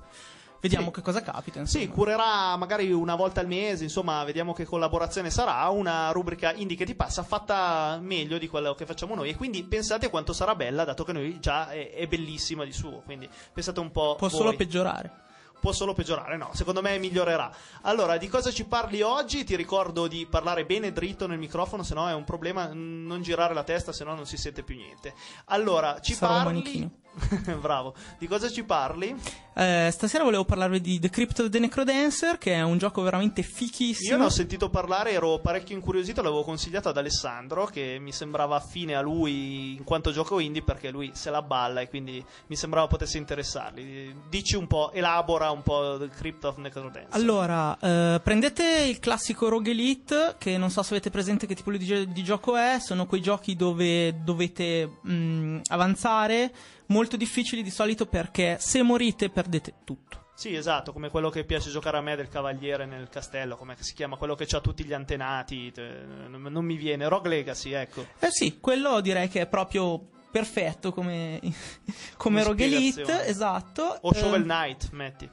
[0.62, 0.92] Vediamo Sì.
[0.92, 1.60] che cosa capita.
[1.60, 1.84] Insomma.
[1.84, 6.78] Sì, curerà magari una volta al mese, insomma, vediamo che collaborazione sarà, una rubrica indie
[6.78, 10.54] che ti passa fatta meglio di quello che facciamo noi e quindi pensate quanto sarà
[10.54, 14.28] bella, dato che noi già è, è bellissima di suo, quindi pensate un po' Può
[14.28, 14.38] voi.
[14.38, 15.12] solo peggiorare.
[15.60, 17.52] Può solo peggiorare, no, secondo me migliorerà.
[17.82, 19.44] Allora, di cosa ci parli oggi?
[19.44, 23.54] Ti ricordo di parlare bene dritto nel microfono, se no è un problema, non girare
[23.54, 25.14] la testa, se no non si sente più niente.
[25.46, 26.90] Allora, ci Sarò parli...
[27.60, 27.94] Bravo.
[28.18, 29.16] Di cosa ci parli?
[29.54, 33.42] Eh, stasera volevo parlarvi di The Crypt of the Necrodancer, che è un gioco veramente
[33.42, 34.12] fichissimo.
[34.12, 38.56] Io ne ho sentito parlare, ero parecchio incuriosito, l'avevo consigliato ad Alessandro, che mi sembrava
[38.56, 42.56] affine a lui in quanto gioco indie, perché lui se la balla e quindi mi
[42.56, 44.16] sembrava potesse interessarli.
[44.30, 47.10] Dici un po', elabora un po' del Crypt of Necrodancer.
[47.10, 51.72] Allora, eh, prendete il classico Rogue Elite, che non so se avete presente che tipo
[51.72, 56.52] di, gio- di gioco è, sono quei giochi dove dovete mh, avanzare,
[56.92, 60.20] molto difficili di solito perché se morite perdete tutto.
[60.36, 63.94] Sì, esatto, come quello che piace giocare a me del cavaliere nel castello, come si
[63.94, 64.18] chiama?
[64.18, 68.06] Quello che ha tutti gli antenati, te- non mi viene, Rogue Legacy, ecco.
[68.20, 71.40] Eh sì, quello direi che è proprio perfetto come,
[72.18, 74.00] come Rogue Elite, esatto.
[74.02, 75.30] O Shovel Knight, metti.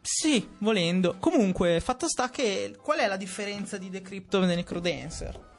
[0.00, 1.16] Sì, volendo.
[1.18, 5.55] Comunque, fatto sta che qual è la differenza di The Crypt of the Necrodancer?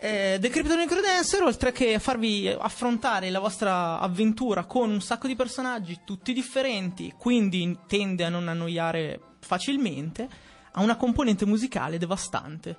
[0.00, 5.00] Eh, The Crypt of the Necrodancer, oltre che farvi affrontare la vostra avventura con un
[5.00, 10.28] sacco di personaggi tutti differenti, quindi tende a non annoiare facilmente,
[10.70, 12.76] ha una componente musicale devastante.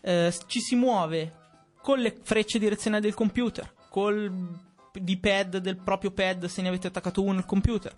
[0.00, 1.34] Eh, ci si muove
[1.82, 4.58] con le frecce direzionali del computer, col
[4.92, 7.94] D-pad del proprio pad se ne avete attaccato uno al computer.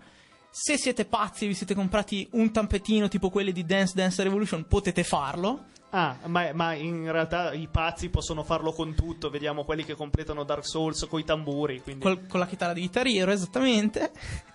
[0.49, 4.65] Se siete pazzi e vi siete comprati un tampetino tipo quelli di Dance Dance Revolution,
[4.67, 5.67] potete farlo.
[5.95, 10.43] Ah, ma, ma in realtà i pazzi possono farlo con tutto, vediamo quelli che completano
[10.43, 12.03] Dark Souls con i tamburi, quindi...
[12.03, 14.11] Col- con la chitarra di Guitar Hero, esattamente.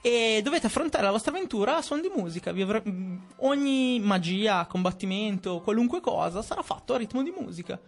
[0.00, 2.50] E dovete affrontare la vostra avventura a suon di musica.
[2.50, 2.82] Avre-
[3.38, 7.78] ogni magia, combattimento, qualunque cosa sarà fatto a ritmo di musica.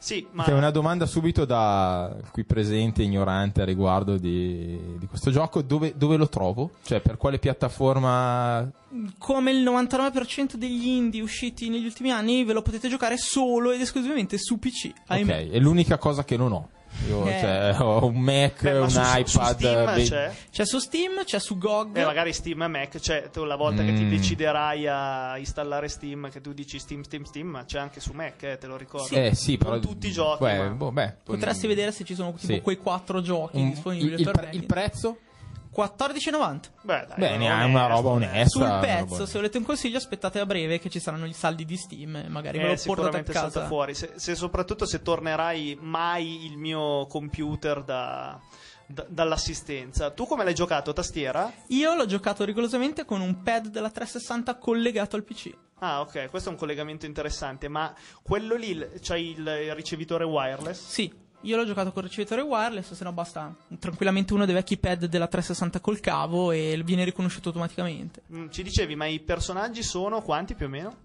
[0.00, 0.44] Sì, ma...
[0.44, 5.60] Che è una domanda subito da qui presente ignorante a riguardo di, di questo gioco.
[5.60, 6.70] Dove, dove lo trovo?
[6.84, 8.70] Cioè, per quale piattaforma?
[9.18, 13.80] Come il 99% degli indie usciti negli ultimi anni, ve lo potete giocare solo ed
[13.80, 14.86] esclusivamente su PC.
[14.86, 15.50] Ok, ahimè.
[15.50, 16.68] è l'unica cosa che non ho.
[17.08, 17.38] Io, Eh.
[17.38, 19.56] cioè, ho un Mac, Beh, un su, su- su iPad.
[19.56, 20.32] Steam beh, c'è?
[20.50, 21.96] C'è su Steam, c'è su GOG.
[21.96, 24.08] Eh, magari Steam e Mac, cioè tu la volta che ti Mm.
[24.10, 28.42] deciderai a installare Steam, che tu dici Steam, Steam, Steam, ma c'è anche su Mac,
[28.42, 29.14] eh, te lo ricordo.
[29.14, 29.70] Eh sì, però.
[29.72, 32.52] Non tutti i giochi, Beh, ma- boh, beh, Potresti un- vedere se ci sono tipo
[32.52, 32.60] Sì.
[32.60, 35.18] quei quattro giochi un- disponibili il, il per pre- il prezzo?
[35.78, 36.60] 14,90.
[36.82, 38.80] Beh, dai, Beh, non ne ha una roba onesto, onesta.
[38.80, 41.76] Sul pezzo, se volete un consiglio, aspettate a breve che ci saranno i saldi di
[41.76, 42.16] Steam.
[42.16, 43.66] e Magari Eh, ve lo portate a sicuramente salta casa.
[43.66, 43.94] fuori.
[43.94, 48.38] Se, se- soprattutto se tornerai mai il mio computer da-
[48.86, 50.10] da- dall'assistenza.
[50.10, 50.92] Tu come l'hai giocato?
[50.92, 51.52] Tastiera?
[51.68, 55.50] Io l'ho giocato rigorosamente con un pad della 360 collegato al PC.
[55.80, 60.84] Ah, ok, questo è un collegamento interessante, ma quello lì c'hai il, il ricevitore wireless?
[60.88, 61.12] Sì,
[61.42, 65.26] io l'ho giocato con ricevitore wireless, se no basta tranquillamente uno dei vecchi pad della
[65.28, 68.22] 360 col cavo e viene riconosciuto automaticamente.
[68.34, 70.96] Mm, Ci dicevi, ma i personaggi sono quanti più o meno?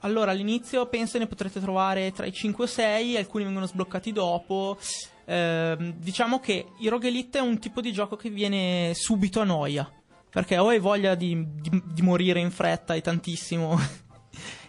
[0.00, 4.76] Allora, all'inizio penso ne potrete trovare tra i 5 e 6, alcuni vengono sbloccati dopo.
[5.24, 9.44] Ehm, diciamo che il Rogue Elite è un tipo di gioco che viene subito a
[9.44, 9.90] noia.
[10.28, 13.78] Perché o hai voglia di, di- di morire in fretta e tantissimo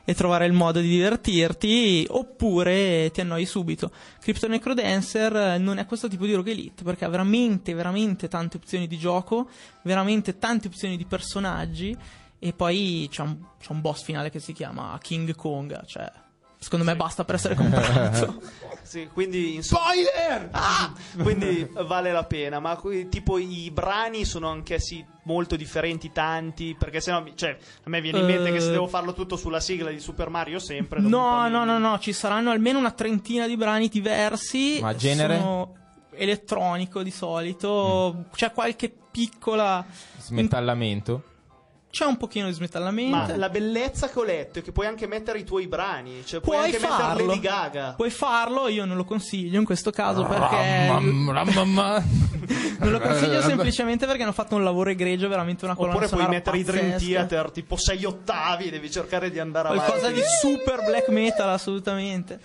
[0.06, 3.91] e trovare il modo di divertirti, oppure ti annoi subito.
[4.22, 8.58] Crypto Necrodancer eh, non è questo tipo di Rogue Elite perché ha veramente, veramente tante
[8.58, 9.49] opzioni di gioco,
[9.84, 11.97] veramente tante opzioni di personaggi.
[12.38, 15.84] E poi c'è un, c'è un boss finale che si chiama King Kong.
[15.86, 16.12] Cioè,
[16.60, 18.41] secondo me basta per essere comprato.
[18.86, 20.51] Sì, quindi Spoiler!
[21.22, 22.80] quindi vale la pena, ma
[23.10, 28.26] tipo i brani sono anch'essi molto differenti, tanti, perché sennò cioè, a me viene in
[28.26, 31.49] mente che se devo farlo tutto sulla sigla di Super Mario sempre po' No, mi-
[31.49, 34.78] no, no, no, ci saranno almeno una trentina di brani diversi.
[34.80, 35.38] Ma genere?
[35.39, 35.74] Sono
[36.12, 38.26] elettronico di solito.
[38.36, 39.84] C'è qualche piccola.
[40.18, 41.24] Smetallamento?
[41.95, 43.15] C'è un pochino di smetallamento.
[43.15, 46.41] Ma la bellezza che ho letto è che puoi anche mettere i tuoi brani, cioè
[46.41, 47.25] puoi, Puoi anche mettere farlo.
[47.25, 47.93] Lady Gaga.
[47.95, 52.03] Puoi farlo, io non lo consiglio in questo caso perché Mamma, mamma.
[52.79, 56.27] non lo consiglio semplicemente perché hanno fatto un lavoro egregio, veramente una colonna Oppure puoi
[56.27, 57.25] mettere i Dream pazzesca.
[57.25, 59.85] Theater tipo 6 ottavi, devi cercare di andare avanti.
[59.85, 62.41] Qualcosa di super black metal, assolutamente.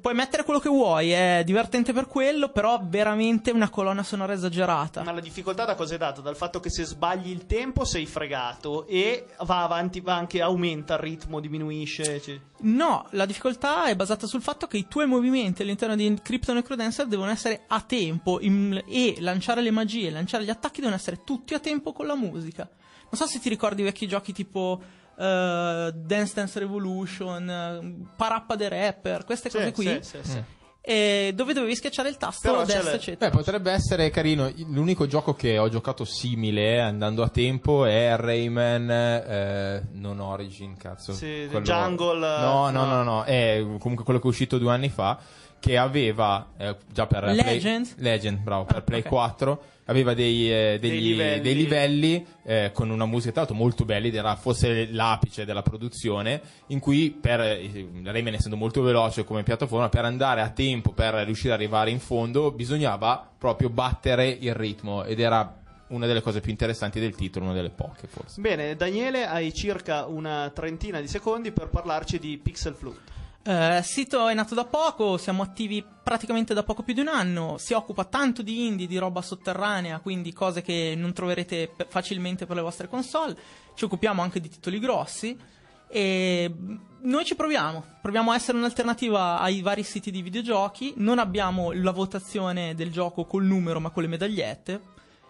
[0.00, 5.04] Puoi mettere quello che vuoi, è divertente per quello, però veramente una colonna sonora esagerata.
[5.04, 6.20] Ma la difficoltà da cosa è data?
[6.20, 10.94] Dal fatto che se sbagli il tempo sei fregato e va avanti, va anche aumenta
[10.94, 12.20] il ritmo, diminuisce.
[12.20, 12.40] cioè.
[12.62, 17.06] No, la difficoltà è basata sul fatto che i tuoi movimenti all'interno di Crypto Necrodancer
[17.06, 21.54] devono essere a tempo in- e lanciare le magie, lanciare gli attacchi devono essere tutti
[21.54, 22.68] a tempo con la musica.
[23.10, 24.82] Non so se ti ricordi i vecchi giochi tipo
[25.18, 30.42] eh, Dance Dance Revolution, eh, Parappa the Rapper, queste Sì, cose qui, sì, sì, sì.
[30.80, 33.30] e dove dovevi schiacciare il tasto Però destra, le- eccetera.
[33.30, 34.52] Beh, potrebbe essere carino.
[34.68, 41.12] L'unico gioco che ho giocato simile andando a tempo è Rayman eh, non Origin, cazzo.
[41.14, 42.86] Sì, Quello- Jungle, No, no, no.
[42.86, 45.18] no, no, è comunque quello che è uscito due anni fa
[45.58, 47.94] che aveva eh, già per Play- Legend?
[47.96, 49.06] Legend, bravo, per Ah, Play ok.
[49.08, 51.40] 4 aveva dei, eh, degli- Dei livelli.
[51.40, 55.62] dei livelli, eh, con una musica tra l'altro molto belli ed era forse l'apice della
[55.62, 60.92] produzione in cui per eh, Rayman essendo molto veloce come piattaforma per andare a tempo
[60.92, 66.22] per riuscire ad arrivare in fondo bisognava proprio battere il ritmo ed era una delle
[66.22, 71.00] cose più interessanti del titolo una delle poche forse Bene, Daniele, hai circa una trentina
[71.00, 73.12] di secondi per parlarci di Pixel Flute.
[73.46, 77.08] Eh, il sito è nato da poco, siamo attivi praticamente da poco più di un
[77.08, 81.86] anno, si occupa tanto di indie, di roba sotterranea, quindi cose che non troverete pe-
[81.86, 83.36] facilmente per le vostre console,
[83.74, 85.38] ci occupiamo anche di titoli grossi
[85.86, 86.54] e
[87.02, 91.92] noi ci proviamo, proviamo a essere un'alternativa ai vari siti di videogiochi, non abbiamo la
[91.92, 94.80] votazione del gioco col numero ma con le medagliette,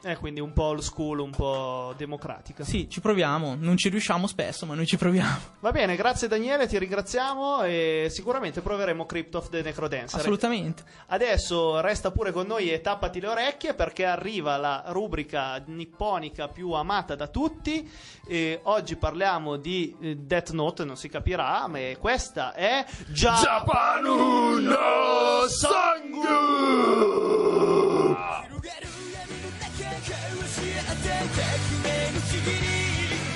[0.05, 2.63] Eh, quindi un po' old school, un po' democratica.
[2.63, 6.67] sì, ci proviamo, non ci riusciamo spesso ma noi ci proviamo, Va bene, grazie Daniele,
[6.67, 10.21] ti ringraziamo e sicuramente proveremo Crypt of the Necrodancer.
[10.21, 10.83] assolutamente.
[11.07, 16.73] Adesso resta pure con noi e tappati le orecchie perché arriva la rubrica nipponica più
[16.73, 17.91] amata da tutti.
[18.27, 25.47] E oggi parliamo di eh, Death Note, non si capirà, ma questa è Japanu no
[25.49, 26.75] Sangu!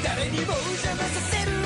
[0.03, 1.57] 誰にも邪魔させる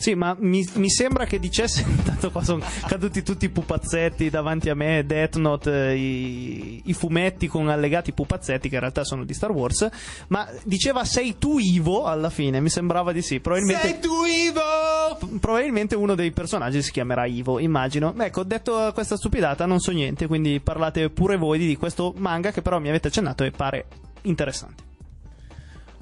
[0.00, 1.84] Sì, ma mi, mi sembra che dicesse.
[1.86, 5.04] Intanto qua sono caduti tutti i pupazzetti davanti a me.
[5.04, 9.50] Death Note, eh, i, i fumetti con allegati pupazzetti, che in realtà sono di Star
[9.50, 9.86] Wars.
[10.28, 13.40] Ma diceva sei tu Ivo alla fine, mi sembrava di sì.
[13.40, 13.88] Probabilmente.
[13.88, 18.14] Sei tu Ivo Probabilmente uno dei personaggi si chiamerà Ivo, immagino.
[18.16, 22.62] Ecco, detto questa stupidata, non so niente, quindi parlate pure voi di questo manga che
[22.62, 23.84] però mi avete accennato e pare
[24.22, 24.89] interessante.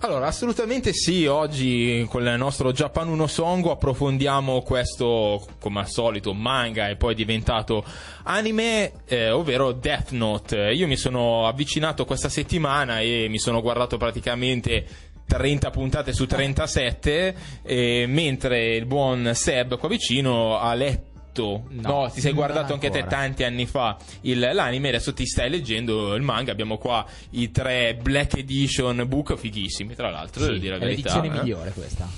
[0.01, 6.33] Allora, assolutamente sì, oggi con il nostro Japan Uno Songo approfondiamo questo, come al solito,
[6.33, 7.85] manga e poi diventato
[8.23, 10.71] anime, eh, ovvero Death Note.
[10.71, 14.87] Io mi sono avvicinato questa settimana e mi sono guardato praticamente
[15.27, 21.08] 30 puntate su 37, eh, mentre il buon Seb qua vicino ha letto
[21.69, 26.15] No, ti sei guardato anche te tanti anni fa il- l'anime, adesso ti stai leggendo
[26.15, 26.53] il manga.
[26.53, 31.15] Abbiamo qua i tre Black Edition book fighissimi, tra l'altro, devo dire la è verità.
[31.15, 31.43] l'edizione eh.
[31.43, 32.09] migliore questa.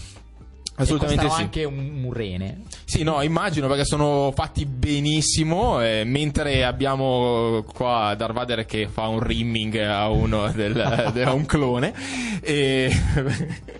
[0.83, 1.41] Assolutamente sì.
[1.41, 2.63] anche un, un rene.
[2.85, 5.81] Sì, no, immagino perché sono fatti benissimo.
[5.83, 11.47] eh, mentre abbiamo qua Darvader che fa un rimming a uno del, de- a un
[11.47, 11.93] clone.
[12.43, 12.91] E,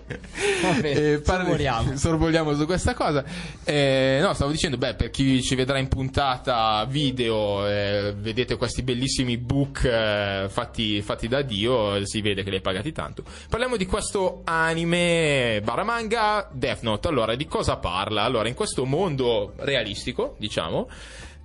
[0.61, 1.97] Vabbè, sorvoliamo.
[1.97, 3.23] sorvoliamo su questa cosa.
[3.63, 8.81] Eh, no, stavo dicendo, beh, per chi ci vedrà in puntata video, eh, vedete questi
[8.83, 13.23] bellissimi book eh, fatti, fatti da Dio, si vede che li hai pagati tanto.
[13.49, 16.90] Parliamo di questo anime Baramanga Death Note.
[17.03, 18.23] Allora, di cosa parla?
[18.23, 20.89] Allora, in questo mondo realistico, diciamo,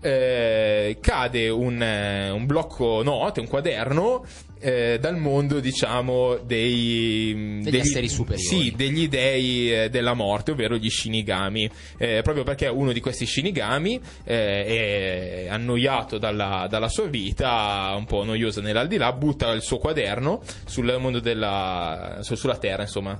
[0.00, 4.24] eh, cade un, eh, un blocco note, un quaderno
[4.58, 8.42] eh, dal mondo, diciamo, dei, Degli esseri superiori.
[8.42, 11.70] Sì, degli dei eh, della morte, ovvero gli shinigami.
[11.98, 18.06] Eh, proprio perché uno di questi shinigami eh, è annoiato dalla, dalla sua vita, un
[18.06, 23.18] po' noiosa nell'aldilà, butta il suo quaderno sul mondo della, su- sulla terra, insomma.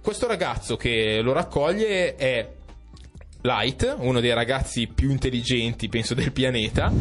[0.00, 2.57] Questo ragazzo che lo raccoglie è
[3.40, 6.92] Light, uno dei ragazzi più intelligenti, penso, del pianeta,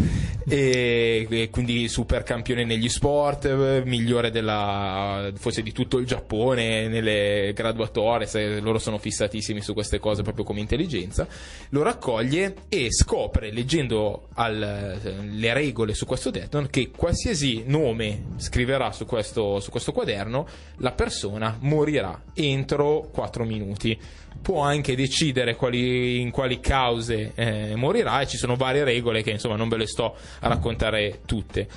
[0.47, 7.51] e, e quindi super campione negli sport, migliore della, forse di tutto il Giappone, nelle
[7.53, 11.27] graduatorie, se loro sono fissatissimi su queste cose proprio come intelligenza.
[11.69, 14.99] Lo raccoglie e scopre, leggendo al-
[15.31, 20.91] le regole su questo Note, che qualsiasi nome scriverà su questo, su questo quaderno, la
[20.91, 23.97] persona morirà entro 4 minuti
[24.41, 29.31] può anche decidere quali, in quali cause eh, morirà e ci sono varie regole che
[29.31, 31.67] insomma non ve le sto a raccontare tutte.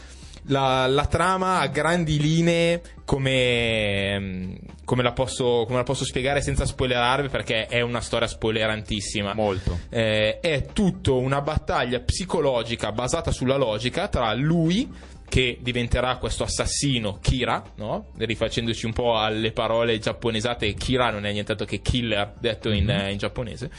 [0.44, 4.54] La, la trama a grandi linee come, mm,
[4.84, 9.34] come, la posso, come la posso spiegare senza spoilerarvi perché è una storia spoilerantissima.
[9.34, 9.80] Molto.
[9.90, 14.88] Eh, è tutto una battaglia psicologica basata sulla logica tra lui
[15.30, 18.08] che diventerà questo assassino Kira, no?
[18.16, 23.12] rifacendoci un po' alle parole giapponesate, Kira non è nient'altro che killer detto in, eh,
[23.12, 23.70] in giapponese.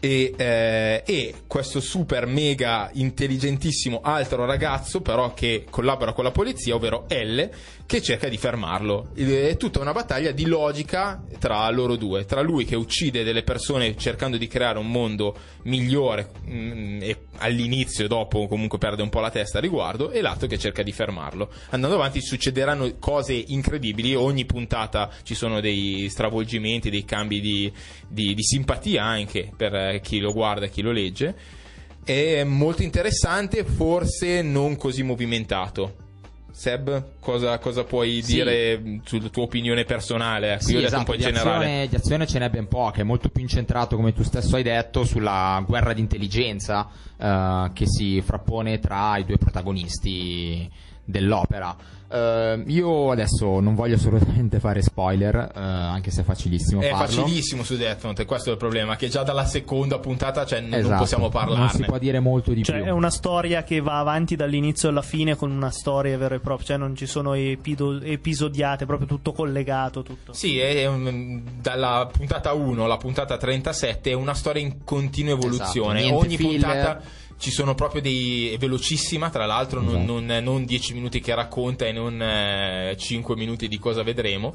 [0.00, 6.74] E, eh, e questo super mega intelligentissimo altro ragazzo però che collabora con la polizia
[6.74, 7.48] ovvero L
[7.86, 9.10] che cerca di fermarlo.
[9.14, 13.96] È tutta una battaglia di logica tra loro due tra lui che uccide delle persone
[13.96, 19.30] cercando di creare un mondo migliore mm, e all'inizio dopo comunque perde un po' la
[19.30, 21.50] testa a riguardo e l'altro che cerca di fermarlo.
[21.70, 24.14] Andando avanti succederanno cose incredibili.
[24.14, 27.72] Ogni puntata ci sono dei stravolgimenti dei cambi di,
[28.08, 31.34] di- di simpatia anche per eh, chi lo guarda e chi lo legge.
[32.04, 36.01] È molto interessante forse non così movimentato
[36.54, 38.34] Seb, cosa, cosa puoi Sì.
[38.34, 40.52] dire mh, sulla tua opinione personale?
[40.52, 41.64] Ecco, Sì, io ho detto esatto, un po' in di generale.
[41.64, 44.62] azione, di azione ce n'è ben poca, è molto più incentrato, come tu stesso hai
[44.62, 50.70] detto, sulla guerra di intelligenza eh, che si frappone tra i due protagonisti
[51.04, 51.74] dell'opera.
[52.12, 57.06] Eh, io adesso non voglio assolutamente fare spoiler, eh, anche se è facilissimo È farlo.
[57.06, 60.68] facilissimo su Death Note, questo è il problema, che già dalla seconda puntata cioè, n-
[60.68, 62.84] non Esatto, possiamo Non si può dire molto di Cioè, più.
[62.86, 66.66] è una storia che va avanti dall'inizio alla fine con una storia vera e propria,
[66.66, 70.02] cioè non ci sono epido- episodiate, è proprio tutto collegato.
[70.02, 70.32] Tutto.
[70.34, 76.00] Sì, è un- dalla puntata 1 alla puntata 37 è una storia in continua evoluzione.
[76.00, 76.60] Esatto, Ogni filler.
[76.60, 77.00] puntata
[77.42, 78.52] ci sono proprio dei.
[78.52, 80.20] è velocissima, tra l'altro, non, Esatto.
[80.20, 84.54] non, non 10 minuti che racconta e non eh, 5 minuti di cosa vedremo.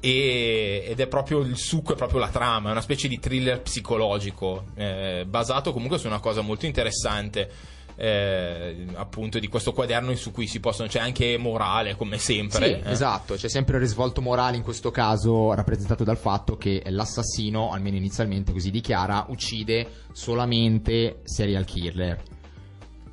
[0.00, 3.60] E- ed è proprio il succo, è proprio la trama, è una specie di thriller
[3.60, 7.50] psicologico, eh, basato comunque su una cosa molto interessante.
[8.02, 12.88] Eh, appunto di questo quaderno su cui si possono c'è anche morale come sempre Sì,
[12.88, 12.90] eh.
[12.90, 17.96] esatto, c'è sempre il risvolto morale in questo caso rappresentato dal fatto che l'assassino, almeno
[17.96, 22.31] inizialmente così dichiara, uccide solamente serial killer.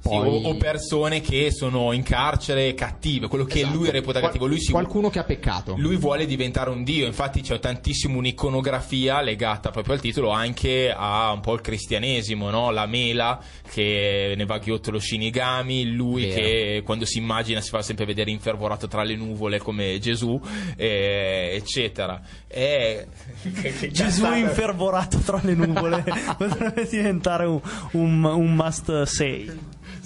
[0.02, 3.76] Sì, Poi- o, o persone che sono in carcere cattive, quello che Esatto.
[3.76, 4.46] lui reputa cattivo.
[4.48, 5.76] Lui, si- qualcuno che ha peccato.
[5.78, 11.32] lui vuole diventare un dio, infatti c'è tantissimo un'iconografia legata proprio al titolo anche a
[11.32, 12.72] un po' il cristianesimo, no?
[12.72, 13.40] la mela
[13.70, 16.34] che ne va ghiotto lo shinigami, lui Vero.
[16.42, 20.40] che quando si immagina si fa sempre vedere infervorato tra le nuvole come Gesù,
[20.78, 22.22] eh, eccetera.
[22.50, 24.36] Che Gesù cazzata.
[24.38, 26.04] infervorato tra le nuvole
[26.38, 27.60] potrebbe diventare un,
[27.92, 29.50] un- un must say.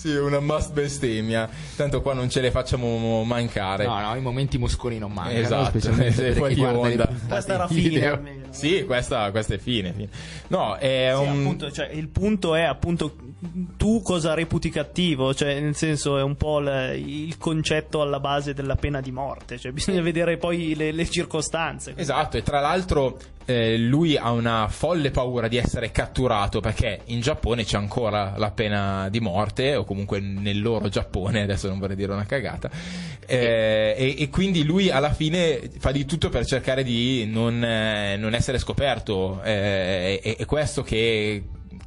[0.03, 1.47] Sì, una must bestemmia.
[1.77, 3.85] Tanto qua non ce le facciamo mancare.
[3.85, 5.79] No, no, i momenti mosconi non mancano, Esatto,
[6.11, 7.07] se fuori onda.
[7.25, 8.47] Questa era fine almeno.
[8.49, 10.09] Sì, questa, questa è fine, fine.
[10.47, 11.39] No, è Sì, un...
[11.39, 13.15] appunto, cioè, il punto è appunto
[13.77, 18.53] tu cosa reputi cattivo, cioè nel senso è un po' l- il concetto alla base
[18.53, 21.93] della pena di morte, cioè bisogna vedere poi le, le circostanze.
[21.95, 27.21] Esatto, e tra l'altro eh, lui ha una folle paura di essere catturato perché in
[27.21, 31.95] Giappone c'è ancora la pena di morte, o comunque nel loro Giappone, adesso non vorrei
[31.95, 32.69] dire una cagata,
[33.25, 38.17] eh, e, e quindi lui alla fine fa di tutto per cercare di non, eh,
[38.17, 39.41] non essere scoperto.
[39.43, 41.43] Eh, è, è questo che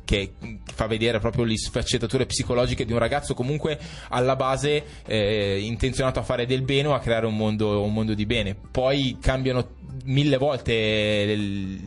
[0.06, 0.34] che
[0.72, 3.78] fa vedere proprio le sfaccettature psicologiche di un ragazzo comunque
[4.08, 8.14] alla base eh, intenzionato a fare del bene o a creare un mondo, un mondo
[8.14, 8.54] di bene.
[8.54, 11.80] Poi cambiano mille volte il,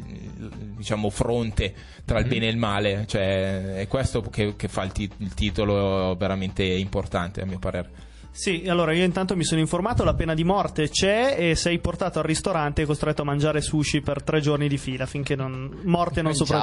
[0.76, 1.74] diciamo fronte
[2.05, 5.34] tra il bene e il male, cioè è questo che, che fa il, ti- il
[5.34, 8.07] titolo veramente importante a mio parere.
[8.32, 12.20] Sì, allora io intanto mi sono informato, la pena di morte c'è e sei portato
[12.20, 16.22] al ristorante e costretto a mangiare sushi per tre giorni di fila finché non, morte
[16.22, 16.53] non Non ce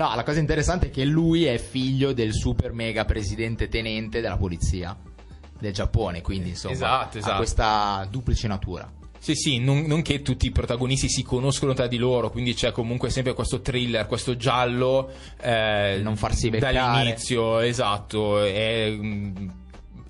[0.00, 4.38] No, la cosa interessante è che lui è figlio del super mega presidente tenente della
[4.38, 4.96] polizia
[5.58, 7.34] del Giappone, quindi insomma Esatto, esatto.
[7.34, 8.90] ha questa duplice natura.
[9.18, 12.72] Sì, sì, non, non che tutti i protagonisti si conoscono tra di loro, quindi c'è
[12.72, 15.10] comunque sempre questo thriller, questo giallo.
[15.38, 16.72] eh, Non farsi beccare.
[16.72, 18.42] Dall'inizio, esatto.
[18.42, 19.48] È mm,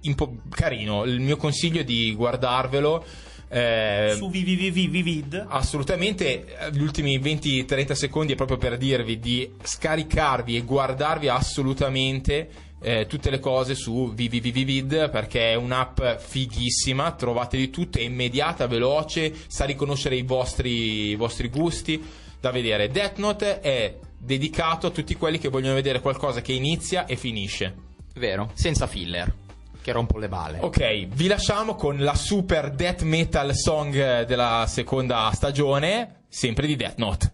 [0.05, 1.03] un po' carino.
[1.03, 3.05] Il mio consiglio è di guardarvelo.
[3.53, 5.47] Eh, Su VVVVVid.
[5.49, 12.49] Assolutamente, eh, gli ultimi 20-30 secondi è proprio per dirvi di scaricarvi e guardarvi assolutamente
[12.81, 18.69] eh, tutte le cose su VVVVid perché è un'app fighissima, trovate di tutto, è immediata,
[18.69, 22.03] veloce, sa riconoscere i vostri, i vostri gusti
[22.39, 22.89] da vedere.
[22.89, 27.75] Death Note è dedicato a tutti quelli che vogliono vedere qualcosa che inizia e finisce.
[28.15, 28.51] Vero?
[28.55, 29.33] Senza filler,
[29.91, 30.59] che rompo le balle.
[30.61, 36.97] Ok, vi lasciamo con la super death metal song della seconda stagione, sempre di Death
[36.99, 37.33] Note.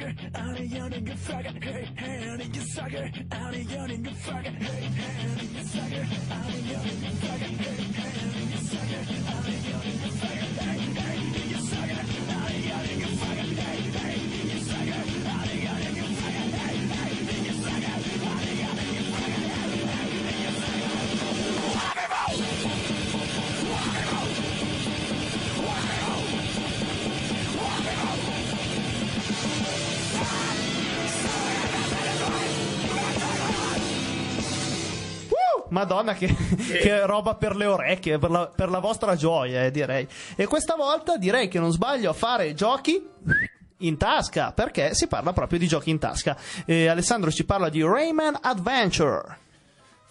[0.00, 4.10] sucker, 아니 연인 그 sucker, hey, hey, 연인 그 sucker, I'm a 아니 연인 그
[4.10, 8.50] sucker, hey, hey, 연인 그 sucker, I'm a 아니 연인 그 sucker, hey, hey, 연인
[8.50, 11.49] 그 sucker, I'm 아니 연인 그 sucker, hey, hey.
[35.80, 40.06] Madonna, che, che roba per le orecchie, per la, per la vostra gioia, eh, direi.
[40.36, 43.02] E questa volta direi che non sbaglio a fare giochi
[43.78, 46.36] in tasca, perché si parla proprio di giochi in tasca.
[46.66, 49.48] Eh, Alessandro ci parla di Rayman Adventure.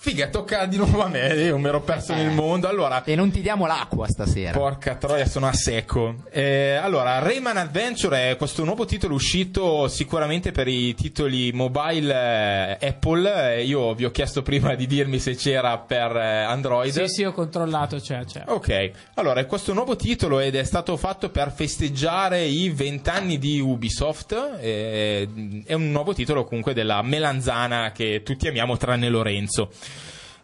[0.02, 2.70] Figa, tocca di nuovo a me, io mi ero perso nel mondo.
[2.70, 4.58] Allora, E non ti diamo l'acqua stasera.
[4.58, 6.24] Porca troia, sono a secco.
[6.32, 12.88] Eh, allora, Rayman Adventure è questo nuovo titolo uscito sicuramente per i titoli mobile eh,
[12.88, 13.56] Apple.
[13.58, 16.94] Eh, Io vi ho chiesto prima di dirmi se c'era per eh, Android.
[16.94, 18.44] Sì, sì, ho controllato, c'è, c'è.
[18.48, 23.60] Ok, allora è questo nuovo titolo ed è stato fatto per festeggiare i vent'anni di
[23.60, 24.60] Ubisoft.
[24.62, 25.28] eh,
[25.66, 29.70] è un nuovo titolo comunque della melanzana che tutti amiamo tranne Lorenzo.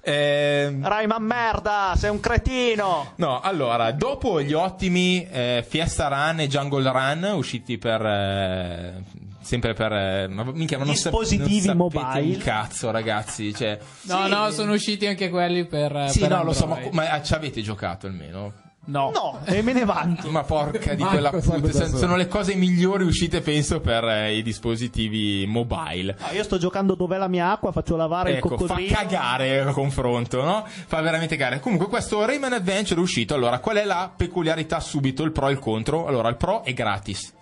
[0.08, 3.14] Eh, Rayman merda, sei un cretino!
[3.16, 8.06] No, allora, dopo gli ottimi eh, Fiesta Run e Jungle Run usciti per...
[8.06, 9.04] eh,
[9.42, 9.92] sempre per...
[9.92, 12.22] eh, ma minchia, ma non sap- Dispositivi non mobile.
[12.22, 13.80] un cazzo, ragazzi, cioè...
[14.04, 16.10] No, no, sono usciti anche quelli per.
[16.10, 16.94] Sì, per no, lo so, ma, Android.
[16.94, 18.54] ma ci avete giocato almeno?
[18.86, 19.12] No.
[19.14, 20.30] No, e me ne vanto.
[20.30, 25.46] Ma porca di quella puttana, sono, le cose migliori uscite penso per eh, i dispositivi
[25.48, 26.16] mobile.
[26.20, 28.96] No, io sto giocando dov'è la mia acqua, faccio lavare Ecco, il fa coccodrillo.
[28.96, 30.66] cagare il confronto, no?
[30.68, 31.60] Fa veramente cagare.
[31.60, 33.34] Comunque, questo Rayman Adventure è uscito.
[33.34, 35.24] Allora, qual è la peculiarità subito?
[35.24, 36.06] Il pro e il contro?
[36.06, 37.34] Allora, il pro è gratis.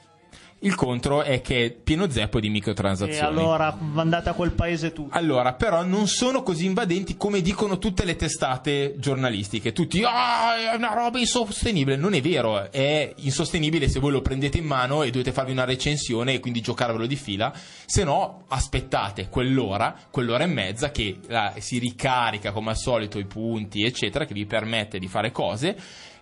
[0.64, 3.20] Il contro è che è pieno zeppo di E microtransazioni.
[3.20, 5.08] allora andate a quel paese tu.
[5.12, 9.74] Allora, però non sono così invadenti come dicono tutte le testate giornalistiche.
[9.74, 11.98] Tutti, ah, è una roba insostenibile.
[11.98, 15.66] Non è vero, è insostenibile se voi lo prendete in mano e dovete farvi una
[15.66, 17.52] recensione e quindi giocarvelo di fila.
[17.86, 23.26] Se no, aspettate quell'ora, quell'ora e mezza che la- si ricarica come al solito i
[23.26, 25.76] punti, eccetera, che vi permette di fare cose.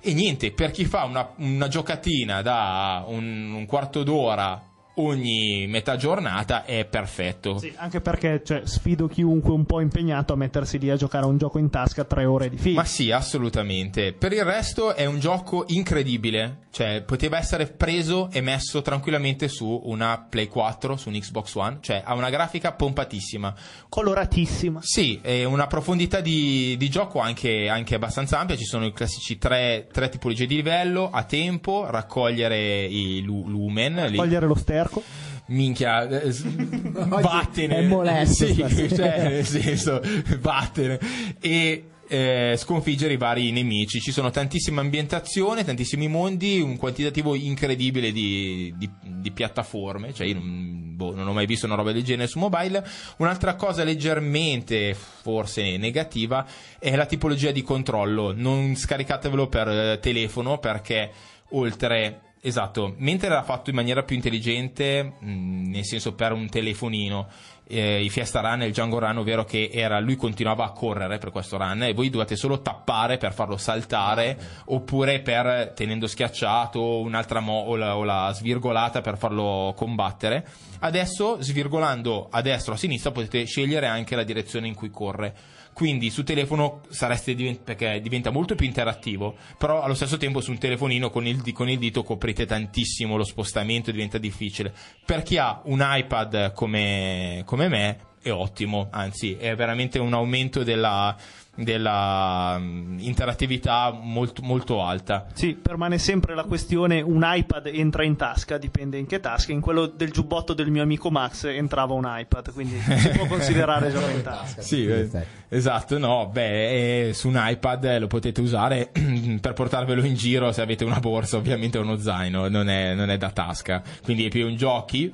[0.03, 5.95] E niente, per chi fa una, una giocatina da un, un quarto d'ora ogni metà
[5.95, 7.57] giornata è perfetto.
[7.57, 11.27] Sì, anche perché cioè, sfido chiunque un po' impegnato a mettersi lì a giocare a
[11.27, 12.81] un gioco in tasca tre ore di fila.
[12.81, 14.13] Ma sì, assolutamente.
[14.13, 16.69] Per il resto è un gioco incredibile.
[16.71, 21.77] Cioè, poteva essere preso e messo tranquillamente su una Play 4, su un Xbox One.
[21.81, 23.53] Cioè, ha una grafica pompatissima.
[23.89, 24.79] Coloratissima.
[24.81, 28.55] Sì, e una profondità di, di gioco anche, anche abbastanza ampia.
[28.55, 34.05] Ci sono i classici tre, tre tipologie di livello, a tempo, raccogliere i lu- lumen.
[34.07, 35.03] li- Togliere lo sterco.
[35.47, 36.31] Minchia, eh,
[36.91, 37.77] vattene.
[37.77, 40.01] è molesto Sì, cioè, nel senso,
[40.39, 40.99] vattene.
[41.39, 43.99] E eh, sconfiggere i vari nemici.
[43.99, 50.13] Ci sono tantissime ambientazioni, tantissimi mondi, un quantitativo incredibile di, di- di piattaforme.
[50.13, 52.85] Cioè, io non, boh, non ho mai visto una roba del genere su mobile.
[53.17, 56.45] Un'altra cosa leggermente, forse negativa,
[56.79, 58.33] è la tipologia di controllo.
[58.33, 61.11] Non scaricatevelo per eh, telefono perché
[61.49, 62.19] oltre.
[62.43, 67.27] Esatto, mentre era fatto in maniera più intelligente, mh, nel senso per un telefonino,
[67.67, 71.19] eh, i Fiesta Run e il Django Run, ovvero che era, lui continuava a correre
[71.19, 76.99] per questo run e voi dovete solo tappare per farlo saltare oppure per, tenendo schiacciato,
[76.99, 80.43] un'altra mo- o, la, o la svirgolata per farlo combattere.
[80.79, 85.59] Adesso, svirgolando a destra o a sinistra, potete scegliere anche la direzione in cui corre.
[85.73, 90.51] Quindi su telefono sareste divent- perché diventa molto più interattivo, però allo stesso tempo su
[90.51, 94.73] un telefonino con il, con il dito coprite tantissimo lo spostamento diventa difficile.
[95.05, 100.63] Per chi ha un iPad come, come me è ottimo, anzi è veramente un aumento
[100.63, 101.15] della,
[101.55, 105.27] della mm, interattività molto, molto alta.
[105.33, 109.51] Sì, permane sempre la questione un iPad entra in tasca, dipende in che tasca.
[109.51, 113.91] In quello del giubbotto del mio amico Max entrava un iPad, quindi si può considerare
[113.91, 114.61] gioco in tasca.
[114.61, 115.09] Sì, eh,
[115.49, 118.91] esatto, no, beh, eh, su un iPad lo potete usare
[119.39, 123.17] per portarvelo in giro se avete una borsa, ovviamente uno zaino, non è, non è
[123.17, 125.13] da tasca, quindi è più un giochi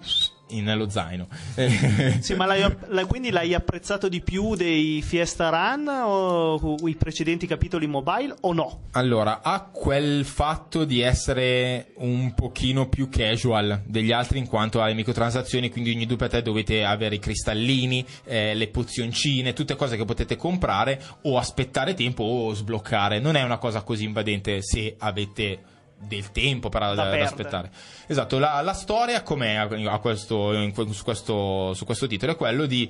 [0.50, 1.28] nello zaino.
[2.20, 7.48] Sì, ma l'hai, la- quindi l'hai apprezzato di più dei Fiesta Run o i precedenti
[7.48, 8.82] capitoli mobile o no?
[8.92, 14.94] Allora, ha quel fatto di essere un pochino più casual degli altri in quanto alle
[14.94, 19.98] microtransazioni, quindi ogni due per tre dovete avere i cristallini, eh, le pozioncine, tutte cose
[19.98, 23.20] che potete comprare o aspettare tempo o sbloccare.
[23.20, 27.24] Non è una cosa così invadente se avete del tempo per da perdere.
[27.24, 27.72] aspettare.
[28.08, 32.34] Esatto, la, la storia com'è a, a questo, in su, questo, su questo titolo?
[32.34, 32.90] È quello di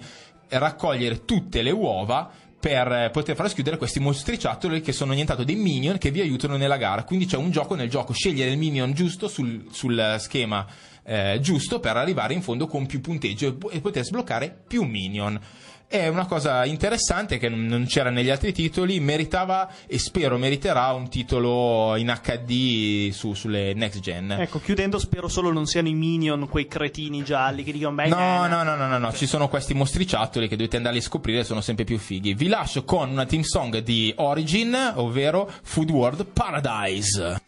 [0.50, 2.30] raccogliere tutte le uova
[2.60, 6.58] per eh, poter far schiudere questi mostriciattoli che sono nient'altro dei minion che vi aiutano
[6.58, 7.04] nella gara.
[7.04, 10.66] Quindi c'è un gioco nel gioco, scegliere il minion giusto sul, sul schema
[11.10, 15.40] eh, giusto per arrivare in fondo con più punteggio e, po- poter sbloccare più minion.
[15.90, 20.92] È una cosa interessante che non- non c'era negli altri titoli, meritava e spero meriterà
[20.92, 24.32] un titolo in HD su- sulle next gen.
[24.32, 28.46] Ecco, chiudendo, spero solo non siano i minion quei cretini gialli che dicono: Beh, No,
[28.46, 31.46] eh, no, no, no, no, no, ci sono questi mostriciattoli che dovete andare a scoprire,
[31.46, 32.34] sono sempre più fighi.
[32.34, 37.42] Vi lascio con una team song di Origin, ovvero Food World Paradise.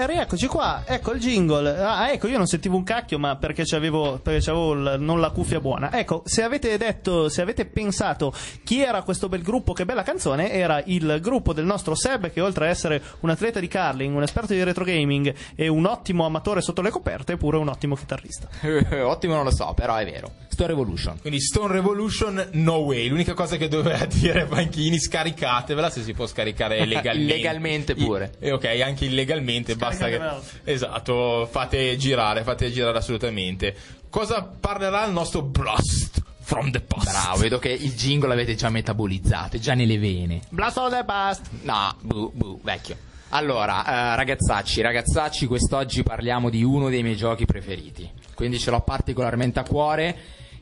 [0.00, 1.76] E rieccoci qua, ecco il jingle.
[1.76, 5.30] Ah, ecco, io non sentivo un cacchio, ma perché c'avevo, perché c'avevo il- non la
[5.30, 5.92] cuffia buona.
[5.92, 8.32] Ecco, se avete detto, se avete pensato
[8.62, 12.40] chi era questo bel gruppo, che bella canzone, era il gruppo del nostro Seb, che
[12.40, 16.24] oltre a essere un atleta di curling, un esperto di retro gaming e un ottimo
[16.24, 18.46] amatore sotto le coperte, è pure un ottimo chitarrista.
[19.08, 20.30] Ottimo, non lo so, però è vero.
[20.48, 21.18] Stone Revolution.
[21.20, 23.08] Quindi Stone Revolution, no way.
[23.08, 27.32] L'unica cosa che doveva dire Panchini, scaricatevela se si può scaricare legalmente.
[27.34, 28.32] Legalmente pure.
[28.38, 30.70] E ok, anche illegalmente, basta che...
[30.70, 33.74] Esatto, fate girare, fate girare assolutamente.
[34.10, 37.10] Cosa parlerà il nostro Blast from the Past?
[37.10, 40.40] Bravo, vedo che il jingle l'avete già metabolizzato, è già nelle vene.
[40.48, 41.46] Blast of the Past!
[41.62, 42.96] No, bu, bu, vecchio.
[43.30, 48.10] Allora, eh, ragazzacci, ragazzacci, quest'oggi parliamo di uno dei miei giochi preferiti.
[48.34, 50.16] Quindi ce l'ho particolarmente a cuore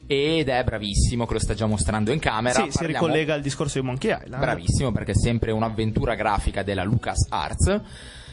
[0.09, 2.63] ed è bravissimo che lo sta già mostrando in camera.
[2.63, 4.39] Sì, si Parliamo- ricollega al discorso di Monkey Island.
[4.43, 7.81] Bravissimo perché è sempre un'avventura grafica della Lucas Arts.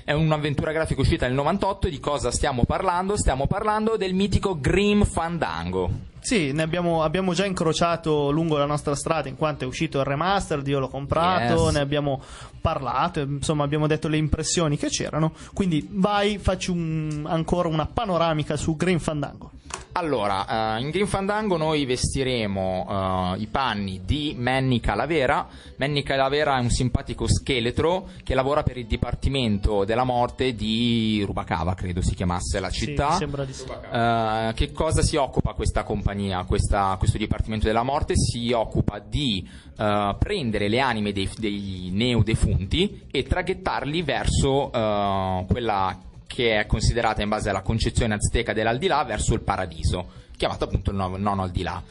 [0.05, 3.15] È un'avventura grafica uscita nel 98 e di cosa stiamo parlando?
[3.15, 6.12] Stiamo parlando del mitico Grim Fandango.
[6.23, 10.05] Sì, ne abbiamo, abbiamo già incrociato lungo la nostra strada in quanto è uscito il
[10.05, 11.73] remastered, io l'ho comprato, Yes.
[11.73, 12.21] ne abbiamo
[12.61, 18.55] parlato, insomma abbiamo detto le impressioni che c'erano, quindi vai, facci un- ancora una panoramica
[18.55, 19.51] su Green Fandango.
[19.95, 25.47] Allora, eh, in Green Fandango noi vestiremo eh, i panni di Manny Calavera.
[25.77, 31.75] Manny Calavera è un simpatico scheletro che lavora per il Dipartimento della Morte di Rubacava,
[31.75, 33.09] credo si chiamasse la Sì, città.
[33.11, 33.65] mi sembra di sì.
[33.91, 36.12] Eh, che cosa si occupa questa compagnia,
[36.45, 38.13] questa- questo Dipartimento della Morte?
[38.15, 39.47] Si occupa di
[39.77, 45.97] eh, prendere le anime dei, dei neodefunti e traghettarli verso eh, quella
[46.27, 50.97] che è considerata in base alla concezione azteca dell'aldilà verso il paradiso, chiamato appunto il
[50.97, 51.81] no- nono aldilà.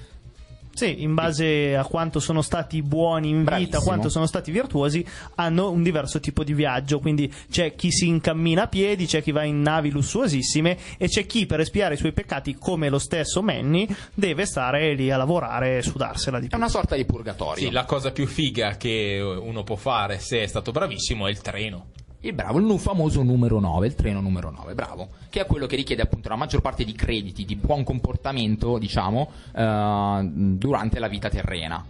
[0.75, 3.83] Sì, in base a quanto sono stati buoni in vita, Bravissimo.
[3.83, 5.05] quanto sono stati virtuosi,
[5.35, 6.99] hanno un diverso tipo di viaggio.
[6.99, 11.27] Quindi c'è chi si incammina a piedi, c'è chi va in navi lussuosissime e c'è
[11.27, 15.79] chi per espiare i suoi peccati, come lo stesso Manny, deve stare lì a lavorare
[15.79, 16.57] e sudarsela di È più.
[16.59, 17.65] una sorta di purgatorio.
[17.67, 21.41] Sì, la cosa più figa che uno può fare se è stato bravissimo è il
[21.43, 21.87] treno.
[22.25, 25.75] Il bravo, il famoso numero 9, il treno numero 9, bravo, che è quello che
[25.75, 31.29] richiede appunto la maggior parte di crediti, di buon comportamento, diciamo, eh, durante la vita
[31.29, 31.85] terrena.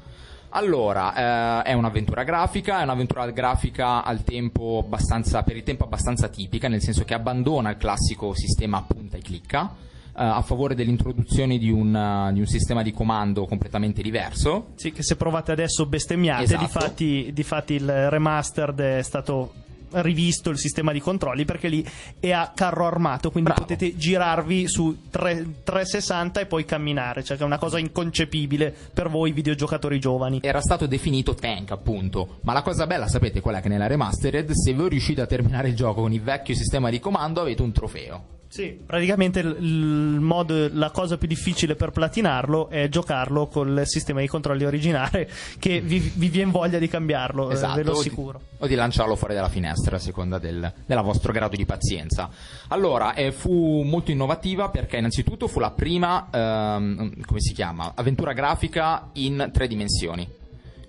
[0.55, 6.29] Allora, eh, è un'avventura grafica, è un'avventura grafica al tempo abbastanza, per il tempo abbastanza
[6.29, 9.75] tipica, nel senso che abbandona il classico sistema punta e clicca,
[10.15, 14.69] eh, a favore dell'introduzione di un, eh, di un sistema di comando completamente diverso.
[14.77, 16.65] Sì, che se provate adesso bestemmiate, Esatto.
[16.65, 19.53] difatti, difatti il remastered è stato
[19.95, 21.85] rivisto il sistema di controlli perché lì
[22.19, 23.67] è a carro armato quindi Bravo.
[23.67, 29.09] potete girarvi su tre- 360 e poi camminare cioè che è una cosa inconcepibile per
[29.09, 30.41] voi videogiocatori giovani.
[30.43, 32.39] Era stato definito tank appunto.
[32.43, 33.61] Ma la cosa bella sapete qual è?
[33.61, 36.99] Che nella remastered se voi riuscite a terminare il gioco con il vecchio sistema di
[36.99, 38.79] comando avete un trofeo sì.
[38.85, 44.67] Praticamente il, modo la cosa più difficile per platinarlo è giocarlo col sistema di controlli
[44.67, 45.27] originale
[45.59, 48.41] che vi, vi viene voglia di cambiarlo eh, ve lo o di- assicuro.
[48.59, 52.29] o di lanciarlo fuori dalla finestra a seconda del, del vostro grado di pazienza.
[52.69, 58.35] Allora eh, fu molto innovativa perché innanzitutto fu la prima ehm, come si chiama avventura
[58.35, 60.41] grafica in tre dimensioni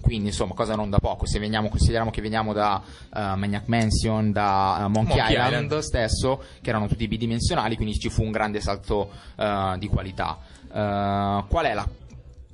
[0.04, 1.26] quindi insomma cosa non da poco.
[1.26, 5.80] Se veniamo, consideriamo che veniamo da eh, Maniac Mansion da eh, Monkey, Monkey Island, Island.
[5.80, 10.38] stesso che erano tutti bidimensionali quindi ci fu un grande salto eh, di qualità.
[10.74, 11.88] Qual è la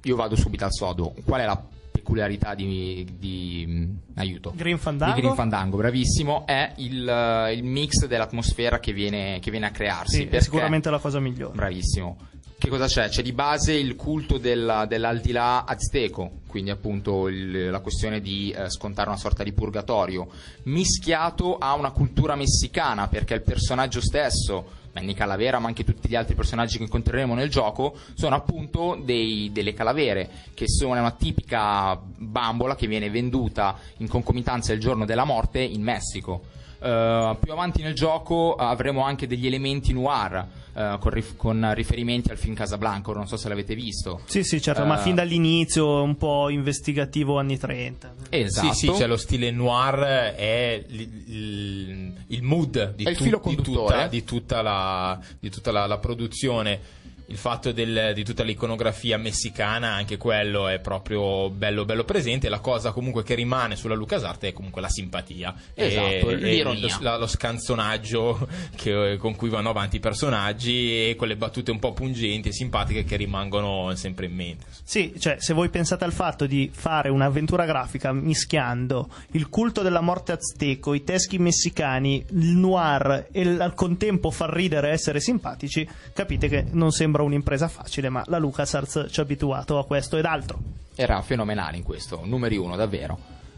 [0.03, 1.13] io vado subito al sodo.
[1.25, 4.53] Qual è la peculiarità di, di mm, aiuto?
[4.55, 5.15] Green Fandango?
[5.15, 6.45] di Green Fandango bravissimo.
[6.45, 10.17] È il, il mix dell'atmosfera che viene, che viene a crearsi.
[10.17, 11.55] Sì, è sicuramente la cosa migliore.
[11.55, 12.17] Bravissimo.
[12.60, 13.07] Che cosa c'è?
[13.10, 18.70] C'è di base il culto della- dell'aldilà azteco, quindi appunto il- la questione di eh,
[18.70, 20.28] scontare una sorta di purgatorio,
[20.64, 26.16] mischiato a una cultura messicana, perché il personaggio stesso, Manny Calavera, ma anche tutti gli
[26.16, 31.97] altri personaggi che incontreremo nel gioco, sono appunto dei- delle calavere, che sono una tipica
[32.18, 36.57] bambola che viene venduta in concomitanza il giorno della morte in Messico.
[36.82, 42.32] Eh, più avanti nel gioco avremo anche degli elementi noir eh, con, rif- con riferimenti
[42.32, 44.21] al film Casablanca, non so se l'avete visto.
[44.25, 48.13] Sì, sì, certo, ma Eh, fin dall'inizio un po' investigativo anni 30.
[48.30, 48.73] Esatto.
[48.73, 49.99] Sì, sì, c'è lo stile noir,
[50.36, 55.19] è il, il- il mood di, È il tu- filo di tutta, di tutta la,
[55.39, 56.97] di tutta la- la produzione.
[57.30, 62.49] Il fatto del- di tutta l'iconografia messicana, anche quello è proprio bello, bello presente.
[62.49, 65.53] La cosa comunque che rimane sulla LucasArts è comunque la simpatia.
[65.75, 66.88] Esatto, e, l'ironia.
[66.88, 71.77] e lo, lo scanzonaggio che- con cui vanno avanti i personaggi e quelle battute un
[71.77, 74.65] po' pungenti e simpatiche che rimangono sempre in mente.
[74.84, 80.01] Sì, cioè, se voi pensate al fatto di fare un'avventura grafica mischiando il culto della
[80.01, 85.88] morte azteco, i teschi messicani, il noir e al contempo far ridere e essere simpatici,
[86.13, 90.26] capite che non sembra un'impresa facile, ma la LucasArts ci ha abituato a questo ed
[90.26, 90.59] altro.
[90.95, 93.17] Era fenomenale in questo, numeri uno davvero.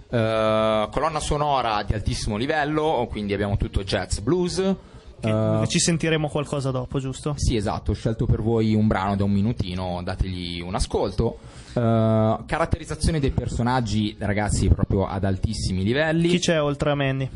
[0.10, 4.76] Eh, colonna sonora di altissimo livello, quindi abbiamo tutto jazz blues.
[5.24, 7.34] Eh, ci sentiremo qualcosa dopo, giusto?
[7.38, 11.38] Sì, esatto, ho scelto per voi un brano da un minutino, dategli un ascolto.
[11.74, 16.28] Eh, caratterizzazione dei personaggi, ragazzi, proprio ad altissimi livelli.
[16.28, 17.30] Chi c'è oltre a Manny?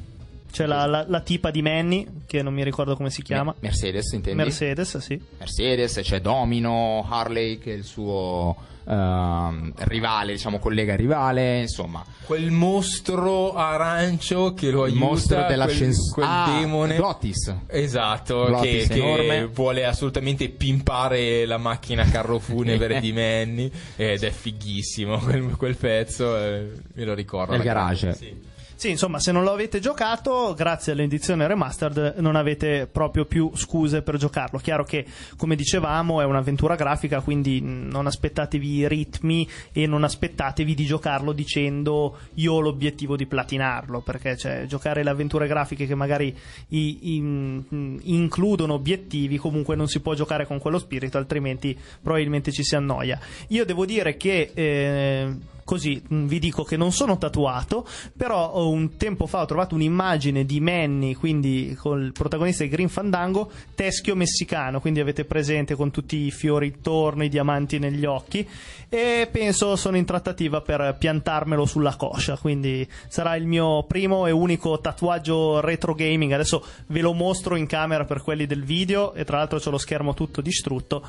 [0.55, 3.51] C'è la, la- la tipa di Manny, che non mi ricordo come si chiama.
[3.59, 4.41] Me- Mercedes, intendi?
[4.41, 5.19] Mercedes, sì.
[5.37, 8.55] Mercedes, c'è Domino, Harley che è il suo
[8.87, 12.01] ehm, rivale, diciamo collega rivale, insomma.
[12.23, 16.11] Quel mostro arancio che lo Il aiuta, mostro quel, dell'ascensore.
[16.13, 16.95] quel demone.
[16.95, 17.55] Glottis.
[17.67, 19.45] Esatto, Glottis che, che enorme.
[19.47, 26.37] vuole assolutamente pimpare la macchina carro funebre di Manny ed è fighissimo quel, quel pezzo,
[26.37, 27.51] eh, me lo ricordo.
[27.51, 28.13] Nel la garage.
[28.13, 28.53] Sì.
[28.77, 34.01] Sì, insomma, se non lo avete giocato, grazie all'edizione remastered non avete proprio più scuse
[34.01, 34.59] per giocarlo.
[34.59, 35.05] Chiaro che,
[35.37, 41.31] come dicevamo, è un'avventura grafica, quindi non aspettatevi i ritmi e non aspettatevi di giocarlo
[41.31, 46.35] dicendo io ho l'obiettivo di platinarlo, perché cioè, giocare le avventure grafiche che magari
[46.69, 52.63] i- in- includono obiettivi, comunque non si può giocare con quello spirito, altrimenti probabilmente ci
[52.63, 53.17] si annoia.
[53.47, 54.51] Io devo dire che...
[54.53, 57.85] eh, così mh, vi dico che non sono tatuato,
[58.15, 62.87] però ho un tempo fa ho trovato un'immagine di Manny, quindi col protagonista di Green
[62.87, 68.47] Fandango, teschio messicano, quindi avete presente con tutti i fiori intorno, i diamanti negli occhi
[68.87, 74.31] e penso sono in trattativa per piantarmelo sulla coscia, quindi sarà il mio primo e
[74.31, 76.31] unico tatuaggio retro gaming.
[76.31, 79.79] Adesso ve lo mostro in camera per quelli del video e tra l'altro c'ho lo
[79.79, 81.03] schermo tutto distrutto.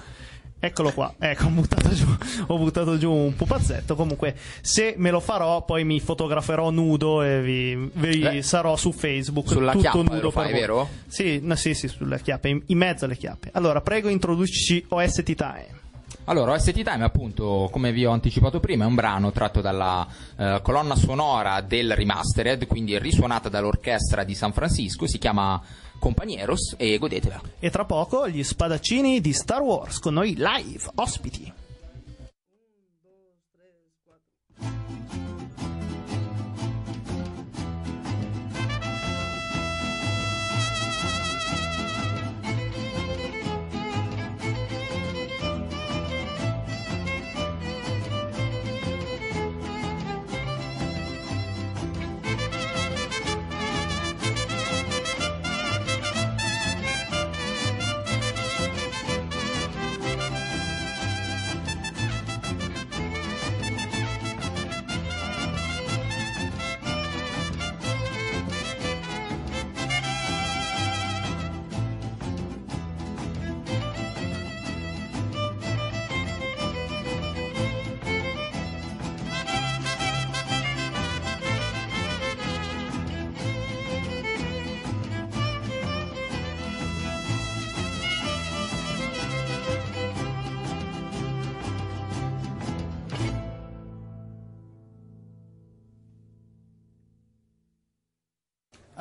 [0.59, 2.07] Eccolo qua, ecco, ho buttato giù,
[2.47, 3.95] ho buttato giù un pupazzetto.
[3.95, 8.91] Comunque, se me lo farò, poi mi fotograferò nudo e vi, vi Eh, sarò su
[8.93, 9.49] Facebook.
[9.49, 10.89] sulla tutto chiappa nudo lo fai, per vero?
[11.07, 13.51] Sì, no, sì, sì, sulle chiappe, in, in mezzo alle chiappe.
[13.53, 15.67] Allora, prego, introducici OST Time.
[16.25, 20.05] Allora, OST Time, appunto, come vi ho anticipato prima, è un brano tratto dalla
[20.37, 25.63] eh, colonna sonora del remastered, quindi risuonata dall'orchestra di San Francisco, si chiama
[25.99, 27.41] Compañeros e godetela.
[27.59, 31.53] E tra poco gli spadaccini di Star Wars con noi live, ospiti.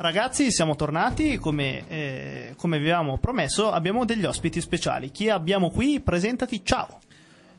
[0.06, 5.10] Ragazzi, siamo tornati, come, eh, come avevamo promesso, abbiamo degli ospiti speciali.
[5.10, 5.98] Chi abbiamo qui?
[5.98, 7.00] Presentati, ciao!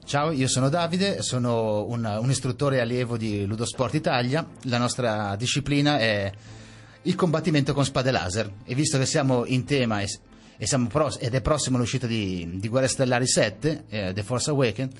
[0.06, 4.48] Ciao, io sono Davide, sono un, un istruttore allievo di Ludosport Italia.
[4.62, 6.32] La nostra disciplina è
[7.02, 11.36] il combattimento con spade laser e visto che siamo in tema e siamo pros- ed
[11.36, 14.93] è prossima l'uscita di, di Guerre Stellari 7, eh, The Force Awakens,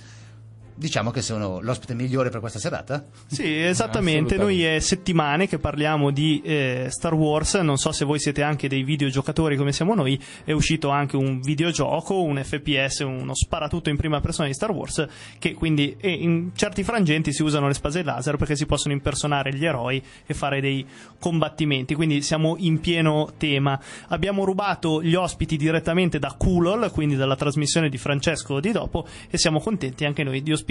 [0.78, 3.04] diciamo che sono l'ospite migliore per questa serata.
[3.26, 4.38] Sì, esattamente.
[4.38, 7.56] Noi è settimane che parliamo di eh, Star Wars.
[7.56, 10.20] Non so se voi siete anche dei videogiocatori come siamo noi.
[10.44, 15.06] È uscito anche un videogioco, un FPS, uno sparatutto in prima persona di Star Wars.
[15.40, 19.54] Che quindi e in certi frangenti si usano le spase laser perché si possono impersonare
[19.54, 20.86] gli eroi e fare dei
[21.20, 21.96] combattimenti.
[21.96, 23.80] Quindi siamo in pieno tema.
[24.10, 29.38] Abbiamo rubato gli ospiti direttamente da Kulol, quindi dalla trasmissione di Francesco di dopo, e
[29.40, 30.66] siamo contenti anche noi di ospitare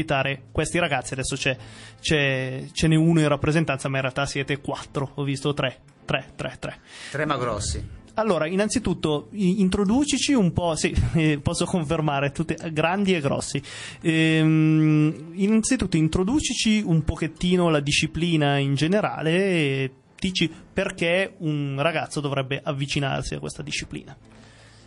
[0.52, 1.14] questi ragazzi.
[1.14, 1.56] Adesso c'è,
[2.00, 5.12] c'è- ce n'è uno in rappresentanza, ma in realtà siete quattro.
[5.14, 6.80] Ho visto tre, tre, tre, tre.
[7.10, 8.04] Trema grossi.
[8.18, 13.62] Allora, innanzitutto, introducici un po', sì, eh, posso confermare, tutti grandi e grossi.
[14.00, 22.58] Ehm, innanzitutto, introducici un pochettino la disciplina in generale e dici perché un ragazzo dovrebbe
[22.62, 24.16] avvicinarsi a questa disciplina.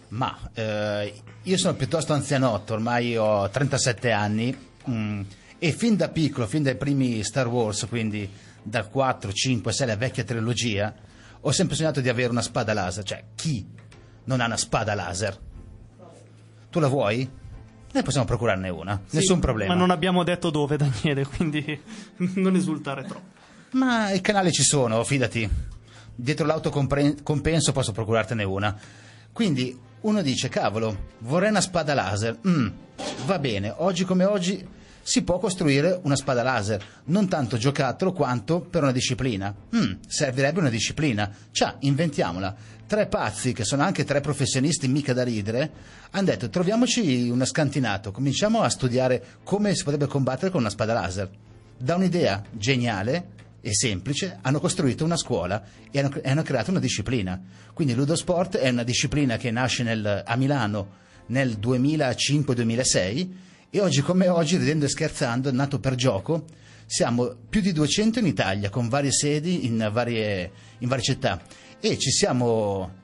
[0.10, 1.14] Ma eh,
[1.44, 4.57] io sono piuttosto anzianotto, ormai ho 37 anni
[4.88, 5.22] mm,
[5.57, 8.30] e fin da piccolo, fin dai primi Star Wars, quindi
[8.61, 10.93] dal 4, 5, 6, la vecchia trilogia,
[11.41, 13.03] ho sempre sognato di avere una spada laser.
[13.03, 13.65] Cioè, chi
[14.26, 15.38] non ha una spada laser?
[16.69, 17.30] Tu la vuoi?
[17.91, 19.73] Noi possiamo procurarne una, nessun problema.
[19.73, 21.80] Ma non abbiamo detto dove, Daniele, quindi
[22.35, 23.38] non esultare troppo.
[23.72, 25.49] Ma i canali ci sono, fidati.
[26.15, 28.77] Dietro l'autocompenso posso procurartene una.
[29.31, 32.38] Quindi uno dice, cavolo, vorrei una spada laser.
[32.47, 32.67] Mm,
[33.26, 34.65] va bene, oggi come oggi
[35.01, 36.84] si può costruire una spada laser.
[37.05, 39.53] Non tanto giocattolo quanto per una disciplina.
[39.76, 41.31] Mm, servirebbe una disciplina.
[41.51, 42.55] Ciao, inventiamola.
[42.85, 45.71] Tre pazzi, che sono anche tre professionisti mica da ridere,
[46.11, 50.93] hanno detto troviamoci uno scantinato, cominciamo a studiare come si potrebbe combattere con una spada
[50.93, 51.30] laser.
[51.77, 56.80] Da un'idea geniale e semplice hanno costruito una scuola e hanno, e hanno creato una
[56.80, 57.41] disciplina.
[57.73, 63.30] Quindi Ludosport è una disciplina che nasce nel- a Milano nel 2005-2006
[63.69, 66.45] e oggi come oggi, ridendo e scherzando, è nato per gioco.
[66.86, 71.41] Siamo più di 200 in Italia con varie sedi in varie, in varie città
[71.80, 72.98] e ci siamo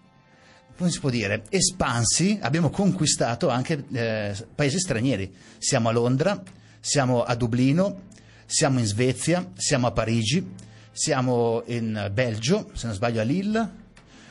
[0.77, 5.33] come si può dire, espansi, abbiamo conquistato anche eh, paesi stranieri.
[5.57, 6.41] Siamo a Londra,
[6.81, 8.07] siamo a Dublino,
[8.45, 10.45] siamo in Svezia, siamo a Parigi,
[10.91, 13.69] siamo in Belgio, se non sbaglio a Lille,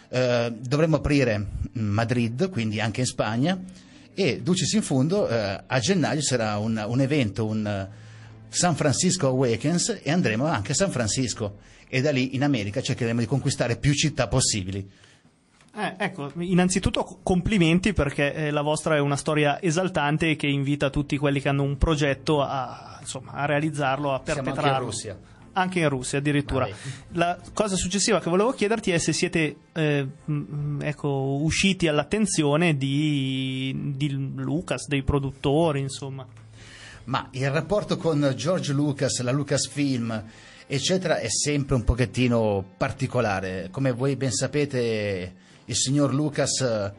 [0.08, 3.60] eh, dovremmo aprire Madrid, quindi anche in Spagna,
[4.14, 7.88] e Ducis in fondo eh, a gennaio sarà un, un evento, un eh,
[8.48, 11.58] San Francisco Awakens e andremo anche a San Francisco.
[11.88, 14.88] E da lì in America cercheremo di conquistare più città possibili.
[15.76, 20.88] Eh, ecco, innanzitutto co- complimenti perché eh, la vostra è una storia esaltante che invita
[20.88, 24.86] tutti quelli che hanno un progetto a, insomma, a realizzarlo, a Siamo anche in perpetrarlo.
[24.86, 25.18] Russia.
[25.56, 26.64] Anche in Russia addirittura.
[26.64, 26.74] Vai.
[27.12, 30.06] La cosa successiva che volevo chiederti è se siete eh,
[30.80, 31.09] ecco,
[31.40, 36.26] usciti all'attenzione di, di Lucas, dei produttori, insomma.
[37.05, 40.24] Ma il rapporto con George Lucas, la Lucasfilm,
[40.66, 43.68] eccetera, è sempre un pochettino particolare.
[43.70, 45.34] Come voi ben sapete,
[45.66, 46.92] il signor Lucas eh,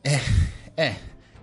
[0.00, 0.18] è,
[0.74, 0.94] è-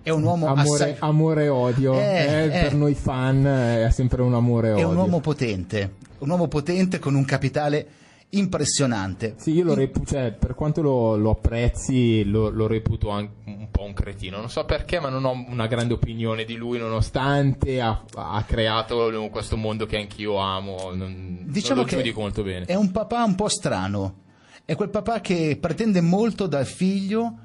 [0.02, 1.94] è un uomo amore, assai- amore e odio.
[1.94, 2.48] Eh, Eh, eh.
[2.62, 4.88] Per noi fan è sempre un amore e è odio.
[4.90, 7.86] un uomo potente, un uomo potente con un capitale
[8.30, 9.34] impressionante.
[9.38, 13.70] Sì, io lo reputo, cioè, per quanto lo, lo apprezzi, lo, lo reputo anche un
[13.70, 14.38] po' un cretino.
[14.38, 19.10] Non so perché, ma non ho una grande opinione di lui, nonostante ha, ha creato
[19.30, 20.90] questo mondo che anch'io amo.
[20.92, 22.66] Non, Diciamo non lo che giudico molto bene.
[22.66, 24.22] È un papà un po' strano.
[24.66, 27.36] È quel papà che pretende molto dal figlio,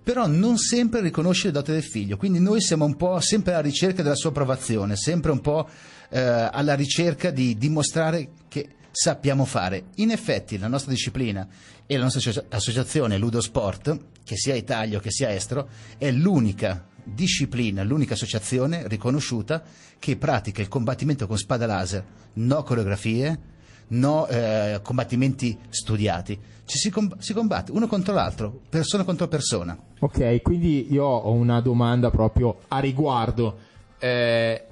[0.00, 2.16] però non sempre riconosce le doti del figlio.
[2.16, 5.68] Quindi noi siamo un po' sempre alla ricerca della sua approvazione, sempre un po'
[6.08, 9.86] eh, alla ricerca di dimostrare che sappiamo fare.
[9.96, 11.48] In effetti la nostra disciplina
[11.84, 15.68] e la nostra associa- associazione Ludosport, che sia Italia che sia estero,
[15.98, 19.64] è l'unica disciplina, l'unica associazione riconosciuta
[19.98, 23.50] che pratica il combattimento con spada laser, no coreografie,
[23.88, 26.38] no eh, combattimenti studiati.
[26.64, 29.76] Ci si, com- si combatte uno contro l'altro, persona contro persona.
[29.98, 33.58] Ok, quindi io ho una domanda proprio a riguardo.
[33.98, 34.64] Eh,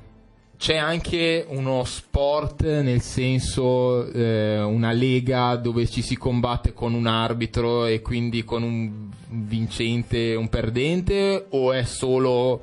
[0.61, 7.07] c'è anche uno sport, nel senso eh, una lega dove ci si combatte con un
[7.07, 12.61] arbitro e quindi con un vincente e un perdente, o è solo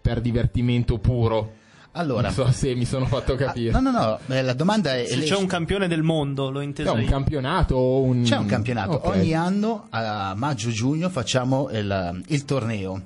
[0.00, 1.62] per divertimento puro?
[1.96, 3.72] Allora, non so se mi sono fatto capire.
[3.76, 5.06] Ah, no, no, no, eh, la domanda è...
[5.06, 7.08] Se c'è un campione del mondo, l'ho C'è inteso un io.
[7.08, 8.22] campionato o un...
[8.24, 9.06] C'è un campionato, Ok.
[9.14, 13.00] ogni anno a maggio-giugno facciamo il, il torneo.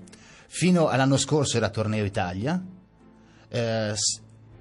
[0.46, 2.62] Fino all'anno scorso era Torneo Italia.
[3.50, 3.92] Eh,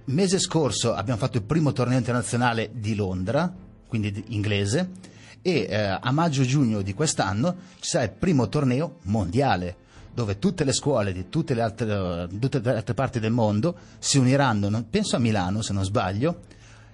[0.05, 3.51] mese scorso abbiamo fatto il primo torneo internazionale di Londra,
[3.87, 4.89] quindi di- inglese.
[5.41, 9.85] e eh, a maggio-giugno di quest'anno ci sarà il primo torneo mondiale
[10.17, 14.17] dove tutte le scuole di tutte le altre, tutte le altre parti del mondo si
[14.17, 16.39] uniranno, penso a Milano se non sbaglio,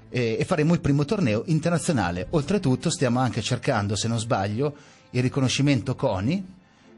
[0.09, 2.27] e, e faremo il primo torneo internazionale.
[2.31, 4.75] Oltretutto stiamo anche cercando, se non sbaglio,
[5.11, 6.45] il riconoscimento CONI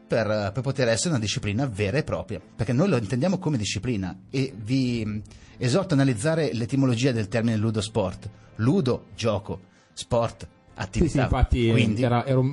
[0.07, 4.21] per, per poter essere una disciplina vera e propria, perché noi lo intendiamo come disciplina
[4.31, 5.21] e vi mh,
[5.57, 8.27] esorto a analizzare l'etimologia del termine ludo sport.
[8.55, 9.59] Ludo, gioco,
[9.93, 11.09] sport, attività.
[11.11, 12.43] Sì, sì, infatti Quindi, era, ero,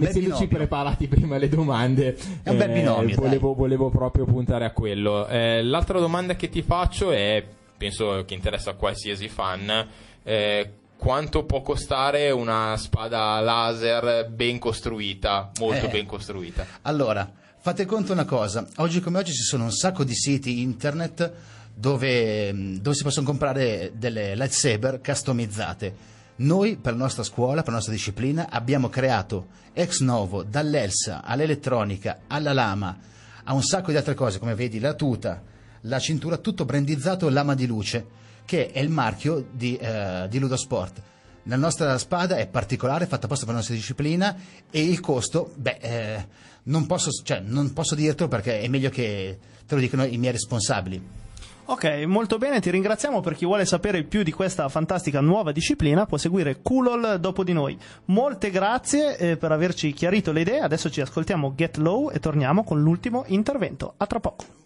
[0.00, 4.70] essendoci preparati prima le domande, È un bel eh, binomio, volevo, volevo proprio puntare a
[4.72, 5.26] quello.
[5.26, 7.44] Eh, l'altra domanda che ti faccio è,
[7.76, 9.86] penso che interessa a qualsiasi fan,
[10.22, 15.88] eh, quanto può costare una spada laser ben costruita, molto Eh.
[15.88, 16.64] ben costruita?
[16.82, 21.32] Allora, fate conto una cosa, oggi come oggi ci sono un sacco di siti internet
[21.74, 26.10] dove, mh, dove si possono comprare delle lightsaber customizzate.
[26.42, 32.22] Noi, per la nostra scuola, per la nostra disciplina, abbiamo creato ex novo, dall'Elsa all'elettronica,
[32.26, 32.98] alla lama,
[33.44, 35.40] a un sacco di altre cose, come vedi la tuta,
[35.82, 38.06] la cintura, tutto brandizzato lama di luce,
[38.44, 41.00] che è il marchio di, eh, di Ludosport.
[41.44, 44.36] La nostra spada è particolare, fatta apposta per la nostra disciplina
[44.68, 46.26] e il costo, beh, eh,
[46.64, 50.32] non, posso, cioè, non posso dirtelo perché è meglio che te lo dicano i miei
[50.32, 51.21] responsabili.
[51.64, 53.20] Ok, molto bene, ti ringraziamo.
[53.20, 57.52] Per chi vuole sapere più di questa fantastica nuova disciplina, può seguire Kulol dopo di
[57.52, 57.78] noi.
[58.06, 60.60] Molte grazie eh, per averci chiarito le idee.
[60.60, 63.94] Adesso ci ascoltiamo Get Low e torniamo con l'ultimo intervento.
[63.96, 64.61] A tra poco.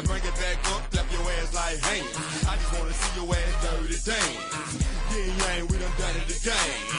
[0.00, 2.00] Now bring it back up, clap your ass like hey.
[2.48, 4.80] I just wanna see your ass dirty dance.
[5.12, 6.89] Yeah, yeah, we done done it again.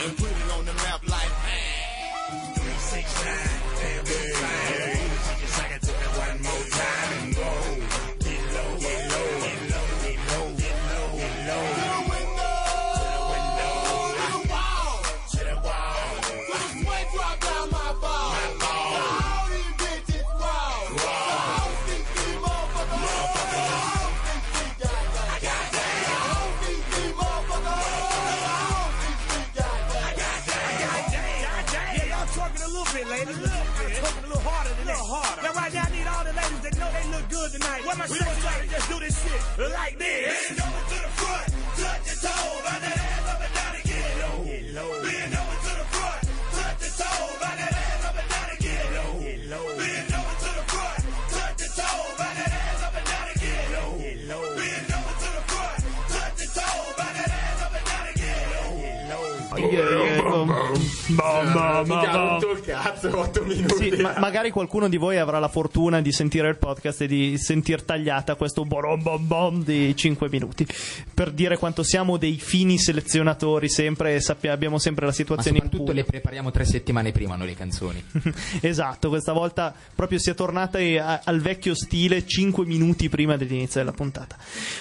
[63.02, 63.96] Cazzo, 8 minuti.
[63.96, 67.38] Sì, ma- magari qualcuno di voi avrà la fortuna di sentire il podcast e di
[67.38, 70.66] sentir tagliata questo borom bom bom di 5 minuti
[71.14, 75.58] per dire quanto siamo dei fini selezionatori sempre e sappia- abbiamo sempre la Ma situazione
[75.58, 76.04] in soprattutto pugno.
[76.04, 78.04] le prepariamo tre settimane prima, noi le canzoni.
[78.62, 83.80] esatto, questa volta proprio si è tornati a- al vecchio stile 5 minuti prima dell'inizio
[83.82, 84.38] della puntata.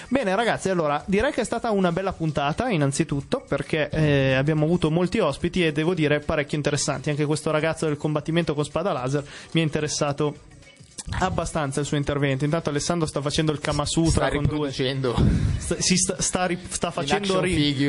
[0.07, 4.89] Bene ragazzi, allora direi che è stata una bella puntata innanzitutto perché eh, abbiamo avuto
[4.89, 7.09] molti ospiti e devo dire parecchio interessanti.
[7.09, 10.35] Anche questo ragazzo del combattimento con spada laser mi è interessato
[11.19, 12.45] abbastanza il suo intervento.
[12.45, 16.59] Intanto Alessandro sta facendo il Kama Sutra Sta con due sta, si sta, sta ri-
[16.69, 17.43] sta facendo,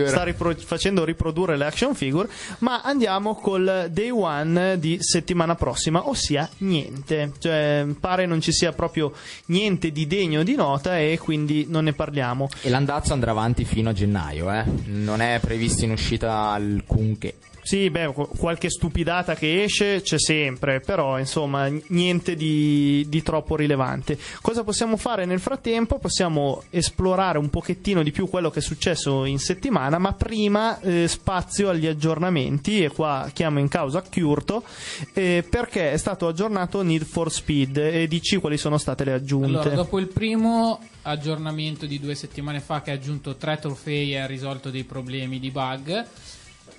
[0.06, 2.28] sta ripro- facendo riprodurre le action figure,
[2.58, 7.32] ma andiamo col day one di settimana prossima, ossia niente.
[7.38, 9.12] Cioè, pare non ci sia proprio
[9.46, 12.48] niente di degno di nota e quindi non ne parliamo.
[12.62, 14.64] E l'andazzo andrà avanti fino a gennaio, eh.
[14.86, 17.34] Non è previsto in uscita alcunché.
[17.62, 23.54] Sì, beh, qu- qualche stupidata che esce c'è sempre, però insomma niente di, di troppo
[23.54, 24.18] rilevante.
[24.40, 25.98] Cosa possiamo fare nel frattempo?
[25.98, 31.06] Possiamo esplorare un pochettino di più quello che è successo in settimana, ma prima eh,
[31.06, 34.64] spazio agli aggiornamenti e qua chiamo in causa Curto
[35.12, 39.46] eh, perché è stato aggiornato Need for Speed e dici quali sono state le aggiunte.
[39.46, 44.18] Allora, dopo il primo aggiornamento di due settimane fa che ha aggiunto tre trofei e
[44.18, 46.06] ha risolto dei problemi di bug,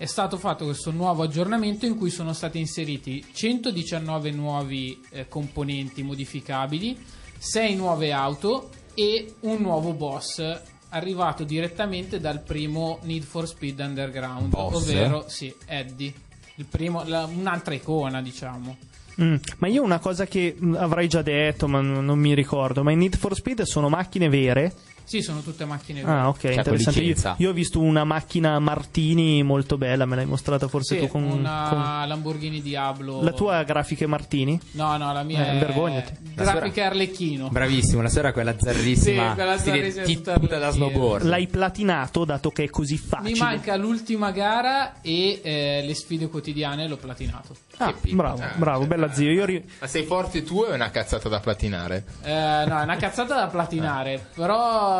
[0.03, 6.03] è stato fatto questo nuovo aggiornamento in cui sono stati inseriti 119 nuovi eh, componenti
[6.03, 6.99] modificabili,
[7.37, 10.59] 6 nuove auto e un nuovo boss
[10.89, 14.73] arrivato direttamente dal primo Need for Speed Underground, Boss?
[14.73, 16.13] ovvero sì, Eddie,
[16.55, 18.75] il primo, la- un'altra icona diciamo.
[19.21, 22.91] Mm, ma io una cosa che mm, avrei già detto, ma non mi ricordo, ma
[22.91, 24.73] in Need for Speed sono macchine vere?
[25.03, 26.01] Sì, sono tutte macchine.
[26.03, 27.01] Ah, ok, Cioè, interessante.
[27.01, 31.07] Io, io ho visto una macchina Martini molto bella, me l'hai mostrata forse Sì, tu
[31.07, 33.21] con, una con- Lamborghini Diablo.
[33.21, 34.59] La tua ha grafiche Martini?
[34.71, 36.13] No, no, la mia Eh, è vergognati.
[36.35, 37.49] grafica Arlecchino.
[37.49, 41.25] Bravissimo, la sera quella zarrissima, Sì, quella zarrissima tutta tutta da snowboard.
[41.25, 43.31] L'hai platinato dato che è così facile.
[43.31, 47.55] Mi manca l'ultima gara e eh, le sfide quotidiane l'ho platinato.
[47.77, 49.29] Ah, bravo, Ah, bravo, cioè, bella zio.
[49.31, 52.03] Io ri- Ma sei forte tu o è una cazzata da platinare?
[52.23, 52.31] Eh,
[52.67, 54.92] no, è una cazzata da platinare, però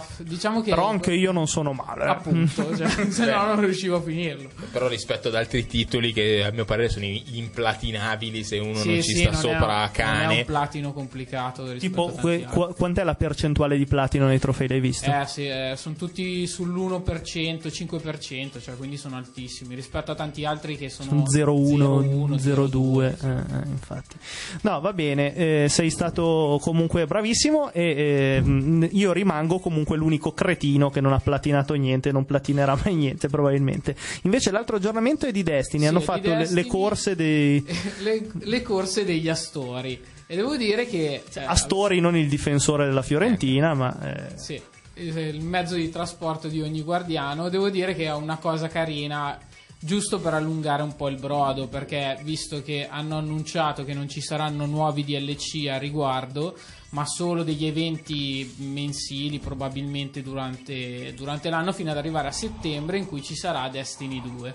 [0.00, 2.04] f- diciamo che Però anche io non sono male.
[2.04, 2.08] eh.
[2.08, 4.48] appunto, cioè, se no non riuscivo a finirlo.
[4.70, 9.02] Però rispetto ad altri titoli che a mio parere sono implatinabili se uno Sì, non
[9.02, 10.38] ci sì, sta non sopra un- a Non è cane.
[10.38, 14.68] un platino complicato Tipo, que- qua- quant'è la percentuale di platino nei trofei?
[14.68, 15.10] L'hai visto?
[15.10, 20.76] Eh sì, eh, sono tutti sull'1%, 5%, cioè quindi sono altissimi rispetto a tanti altri
[20.76, 24.16] che sono 0-1, 0-1, 0-2, eh, eh, infatti.
[24.62, 30.32] No, va bene, eh, sei stato comunque bravissimo e eh, mh, io rimango comunque l'unico
[30.32, 33.94] cretino che non ha platinato niente, non platinerà mai niente probabilmente.
[34.22, 36.66] Invece l'altro aggiornamento è di Destiny, Sì, hanno fatto le- le, Destiny.
[36.66, 37.64] corse dei
[38.00, 40.00] le, le corse degli Astori.
[40.26, 41.22] E devo dire che.
[41.30, 44.30] cioè, Astori, non il difensore della Fiorentina, ma...
[44.30, 44.58] eh, Sì,
[44.94, 47.48] il mezzo di trasporto di ogni guardiano.
[47.50, 49.38] Devo dire che è una cosa carina.
[49.84, 54.20] Giusto per allungare un po' il brodo, perché visto che hanno annunciato che non ci
[54.20, 56.56] saranno nuovi DLC a riguardo,
[56.90, 63.06] ma solo degli eventi mensili probabilmente durante, durante l'anno fino ad arrivare a settembre in
[63.06, 64.54] cui ci sarà Destiny 2.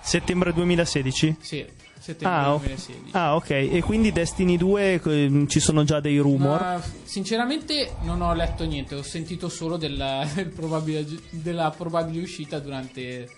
[0.00, 1.36] Settembre 2016?
[1.40, 1.66] Sì,
[1.98, 3.02] settembre Ah, o- 2016.
[3.10, 3.50] ah, ok.
[3.50, 6.58] E quindi Destiny 2 eh, ci sono già dei rumor?
[6.58, 12.58] Ma, sinceramente non ho letto niente, ho sentito solo della, del probabile- della probabile uscita
[12.60, 13.28] durante,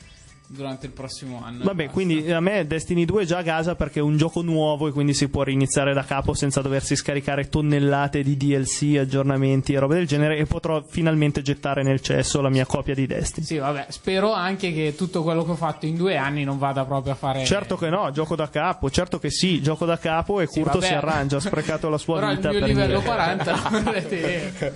[0.53, 1.63] durante il prossimo anno.
[1.63, 4.89] Vabbè, quindi a me Destiny 2 è già a casa perché è un gioco nuovo
[4.89, 9.79] e quindi si può riniziare da capo senza doversi scaricare tonnellate di DLC, aggiornamenti e
[9.79, 13.47] robe del genere e potrò finalmente gettare nel cesso la mia copia di Destiny.
[13.47, 16.85] Sì, vabbè, spero anche che tutto quello che ho fatto in due anni non vada
[16.85, 17.45] proprio a fare...
[17.45, 20.87] Certo che no, gioco da capo, certo che sì, gioco da capo e Curto vabbè.
[20.87, 23.07] si arrangia, ha sprecato la sua Però il vita mio per livello niente.
[23.09, 24.73] 40 lo vorrete-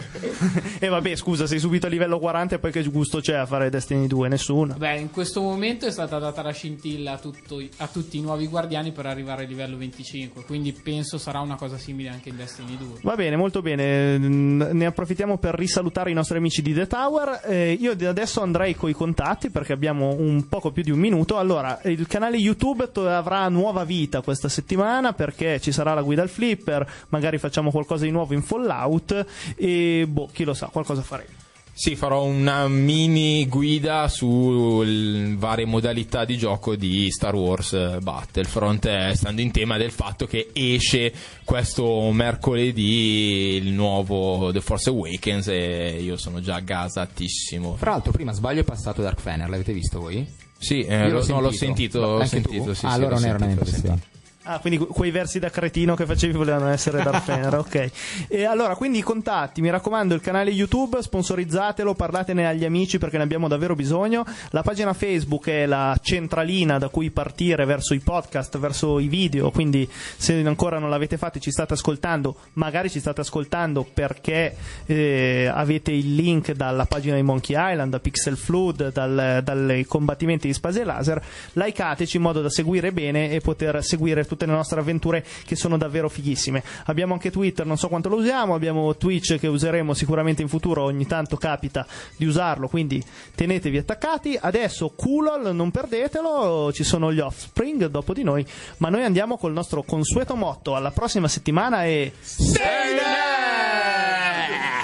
[0.78, 3.70] E vabbè, scusa, sei subito a livello 40 e poi che gusto c'è a fare
[3.70, 4.28] Destiny 2?
[4.28, 4.74] Nessuno.
[4.74, 8.46] Beh, in questo momento è stata data la scintilla a, tutto- a tutti i nuovi
[8.46, 12.76] guardiani per arrivare a livello 25, quindi penso sarà una cosa simile anche in Destiny
[12.76, 13.00] 2.
[13.02, 14.18] Va bene, molto bene.
[14.18, 17.40] Ne approfittiamo per risalutare i nostri amici di The Tower.
[17.44, 21.38] Eh, io adesso andrei coi contatti perché abbiamo un poco più di un minuto.
[21.38, 26.28] Allora, il canale YouTube avrà nuova vita questa settimana perché ci sarà la guida al
[26.28, 27.06] flipper.
[27.08, 29.26] Magari facciamo qualcosa di nuovo in Fallout.
[29.56, 31.43] E boh, chi lo sa, qualcosa faremo.
[31.76, 38.84] Sì, farò una mini guida sulle varie modalità di gioco di Star Wars eh, Battlefront,
[38.86, 41.12] eh, stando in tema del fatto che esce
[41.44, 47.74] questo mercoledì il nuovo The Force Awakens e io sono già gasatissimo.
[47.74, 50.24] Fra l'altro, prima sbaglio è passato Dark Fener, l'avete visto voi?
[50.56, 53.24] Sì, eh, Io lo- no, l'ho sentito, l'ho sentito, sì, Ah, sì, allora l'ho non
[53.28, 54.02] era una sentito, l'ho impressione.
[54.46, 57.90] Ah, quindi que- quei versi da cretino che facevi volevano essere Darth Fener, ok.
[58.28, 63.16] E allora, quindi i contatti, mi raccomando, il canale YouTube, sponsorizzatelo, parlatene agli amici perché
[63.16, 64.22] ne abbiamo davvero bisogno.
[64.50, 69.50] La pagina Facebook è la centralina da cui partire verso i podcast, verso i video,
[69.50, 74.54] quindi se ancora non l'avete fatto e ci state ascoltando, magari ci state ascoltando perché
[74.84, 80.48] eh, avete il link dalla pagina di Monkey Island, da Pixel Flood, dal- dai combattimenti
[80.48, 84.52] di spase e laser, likeateci in modo da seguire bene e poter seguire tutte le
[84.52, 86.62] nostre avventure che sono davvero fighissime.
[86.86, 90.82] Abbiamo anche Twitter, non so quanto lo usiamo, abbiamo Twitch che useremo sicuramente in futuro,
[90.82, 91.86] ogni tanto capita
[92.16, 93.02] di usarlo, quindi
[93.34, 94.36] tenetevi attaccati.
[94.38, 98.44] Adesso Kulol, non perdetelo, ci sono gli Offspring dopo di noi,
[98.78, 100.74] ma noi andiamo col nostro consueto motto.
[100.74, 104.83] Alla prossima settimana e Stay there!